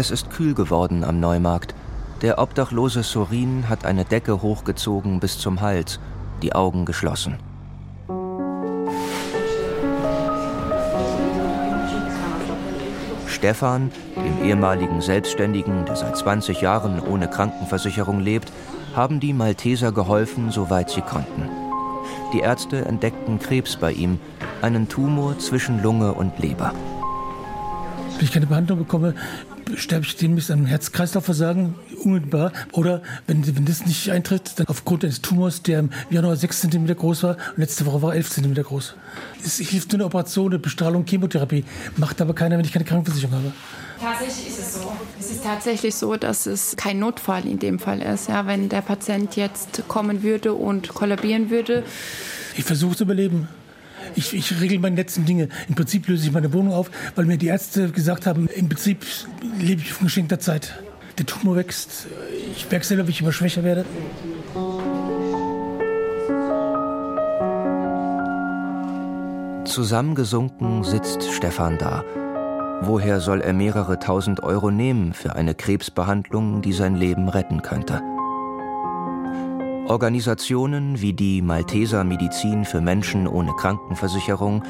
Es 0.00 0.10
ist 0.10 0.30
kühl 0.30 0.54
geworden 0.54 1.04
am 1.04 1.20
Neumarkt. 1.20 1.74
Der 2.22 2.38
obdachlose 2.38 3.02
Sorin 3.02 3.68
hat 3.68 3.84
eine 3.84 4.06
Decke 4.06 4.40
hochgezogen 4.40 5.20
bis 5.20 5.38
zum 5.38 5.60
Hals, 5.60 6.00
die 6.40 6.54
Augen 6.54 6.86
geschlossen. 6.86 7.36
Stefan, 13.26 13.90
dem 14.16 14.42
ehemaligen 14.42 15.02
Selbstständigen, 15.02 15.84
der 15.84 15.96
seit 15.96 16.16
20 16.16 16.62
Jahren 16.62 17.02
ohne 17.02 17.28
Krankenversicherung 17.28 18.20
lebt, 18.20 18.50
haben 18.96 19.20
die 19.20 19.34
Malteser 19.34 19.92
geholfen, 19.92 20.50
soweit 20.50 20.88
sie 20.88 21.02
konnten. 21.02 21.50
Die 22.32 22.40
Ärzte 22.40 22.86
entdeckten 22.86 23.38
Krebs 23.38 23.76
bei 23.76 23.92
ihm, 23.92 24.18
einen 24.62 24.88
Tumor 24.88 25.38
zwischen 25.38 25.82
Lunge 25.82 26.14
und 26.14 26.38
Leber. 26.38 26.72
Wenn 28.16 28.24
ich 28.24 28.32
keine 28.32 28.46
Behandlung 28.46 28.78
bekomme, 28.78 29.14
sterbe 29.76 30.04
ich 30.04 30.16
demnächst 30.16 30.50
an 30.50 30.66
Herz-Kreislauf-Versagen 30.66 31.74
unmittelbar. 32.02 32.52
Oder 32.72 33.02
wenn, 33.26 33.46
wenn 33.56 33.64
das 33.64 33.86
nicht 33.86 34.10
eintritt, 34.10 34.52
dann 34.56 34.66
aufgrund 34.66 35.04
eines 35.04 35.22
Tumors, 35.22 35.62
der 35.62 35.80
im 35.80 35.90
Januar 36.10 36.36
6 36.36 36.60
cm 36.62 36.86
groß 36.86 37.22
war 37.22 37.36
und 37.36 37.58
letzte 37.58 37.86
Woche 37.86 38.02
war 38.02 38.14
11 38.14 38.30
cm 38.30 38.54
groß. 38.54 38.94
Es 39.44 39.58
hilft 39.58 39.92
nur 39.92 40.00
eine 40.00 40.06
Operation, 40.06 40.52
eine 40.52 40.58
Bestrahlung, 40.58 41.04
Chemotherapie. 41.06 41.64
Macht 41.96 42.20
aber 42.20 42.34
keiner, 42.34 42.58
wenn 42.58 42.64
ich 42.64 42.72
keine 42.72 42.84
Krankenversicherung 42.84 43.34
habe. 43.34 43.52
Tatsächlich 44.00 44.48
ist 44.48 44.58
es 44.58 44.74
so. 44.74 44.92
Es 45.18 45.30
ist 45.30 45.44
tatsächlich 45.44 45.94
so, 45.94 46.16
dass 46.16 46.46
es 46.46 46.74
kein 46.76 46.98
Notfall 46.98 47.46
in 47.46 47.58
dem 47.58 47.78
Fall 47.78 48.00
ist. 48.00 48.28
Ja, 48.28 48.46
wenn 48.46 48.68
der 48.68 48.80
Patient 48.80 49.36
jetzt 49.36 49.82
kommen 49.88 50.22
würde 50.22 50.54
und 50.54 50.88
kollabieren 50.94 51.50
würde. 51.50 51.84
Ich 52.56 52.64
versuche 52.64 52.96
zu 52.96 53.04
überleben. 53.04 53.48
Ich, 54.14 54.34
ich 54.34 54.60
regle 54.60 54.78
meine 54.78 54.96
letzten 54.96 55.24
Dinge. 55.24 55.48
Im 55.68 55.74
Prinzip 55.74 56.08
löse 56.08 56.26
ich 56.26 56.32
meine 56.32 56.52
Wohnung 56.52 56.72
auf, 56.72 56.90
weil 57.14 57.24
mir 57.24 57.38
die 57.38 57.46
Ärzte 57.46 57.90
gesagt 57.90 58.26
haben, 58.26 58.48
im 58.48 58.68
Prinzip 58.68 59.04
lebe 59.58 59.82
ich 59.82 59.92
auf 59.92 60.00
geschenkter 60.00 60.40
Zeit. 60.40 60.82
Der 61.18 61.26
Tumor 61.26 61.56
wächst. 61.56 62.06
Ich 62.56 62.70
merke 62.70 62.86
selber, 62.86 63.06
wie 63.06 63.10
ich 63.10 63.20
immer 63.20 63.32
schwächer 63.32 63.62
werde. 63.62 63.84
Zusammengesunken 69.64 70.82
sitzt 70.82 71.22
Stefan 71.32 71.78
da. 71.78 72.04
Woher 72.82 73.20
soll 73.20 73.40
er 73.40 73.52
mehrere 73.52 73.98
tausend 73.98 74.42
Euro 74.42 74.70
nehmen 74.70 75.12
für 75.12 75.36
eine 75.36 75.54
Krebsbehandlung, 75.54 76.62
die 76.62 76.72
sein 76.72 76.96
Leben 76.96 77.28
retten 77.28 77.62
könnte? 77.62 78.00
Organisationen 79.90 81.00
wie 81.00 81.12
die 81.12 81.42
Malteser 81.42 82.04
Medizin 82.04 82.64
für 82.64 82.80
Menschen 82.80 83.26
ohne 83.26 83.52
Krankenversicherung, 83.54 84.62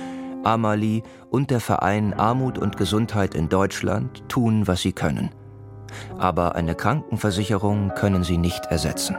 Amali 0.45 1.03
und 1.29 1.51
der 1.51 1.61
Verein 1.61 2.15
Armut 2.15 2.57
und 2.57 2.79
Gesundheit 2.79 3.35
in 3.35 3.51
Deutschland 3.51 4.27
tun, 4.31 4.67
was 4.67 4.81
sie 4.81 4.93
können. 4.93 5.29
Aber 6.17 6.55
eine 6.55 6.75
Krankenversicherung 6.75 7.93
können 7.95 8.25
sie 8.25 8.39
nicht 8.39 8.65
ersetzen. 8.71 9.15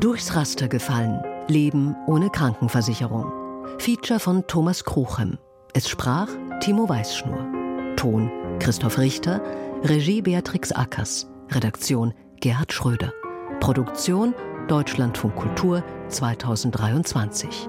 Durchs 0.00 0.34
Raster 0.34 0.66
gefallen. 0.66 1.22
Leben 1.46 1.94
ohne 2.08 2.30
Krankenversicherung. 2.30 3.47
Feature 3.76 4.18
von 4.18 4.46
Thomas 4.46 4.84
Kruchem. 4.84 5.38
Es 5.74 5.88
sprach 5.88 6.28
Timo 6.60 6.88
Weißschnur. 6.88 7.94
Ton 7.96 8.30
Christoph 8.58 8.98
Richter. 8.98 9.40
Regie 9.84 10.22
Beatrix 10.22 10.72
Ackers. 10.72 11.28
Redaktion 11.50 12.14
Gerhard 12.40 12.72
Schröder. 12.72 13.12
Produktion 13.60 14.34
Deutschlandfunk 14.68 15.36
Kultur 15.36 15.84
2023. 16.08 17.68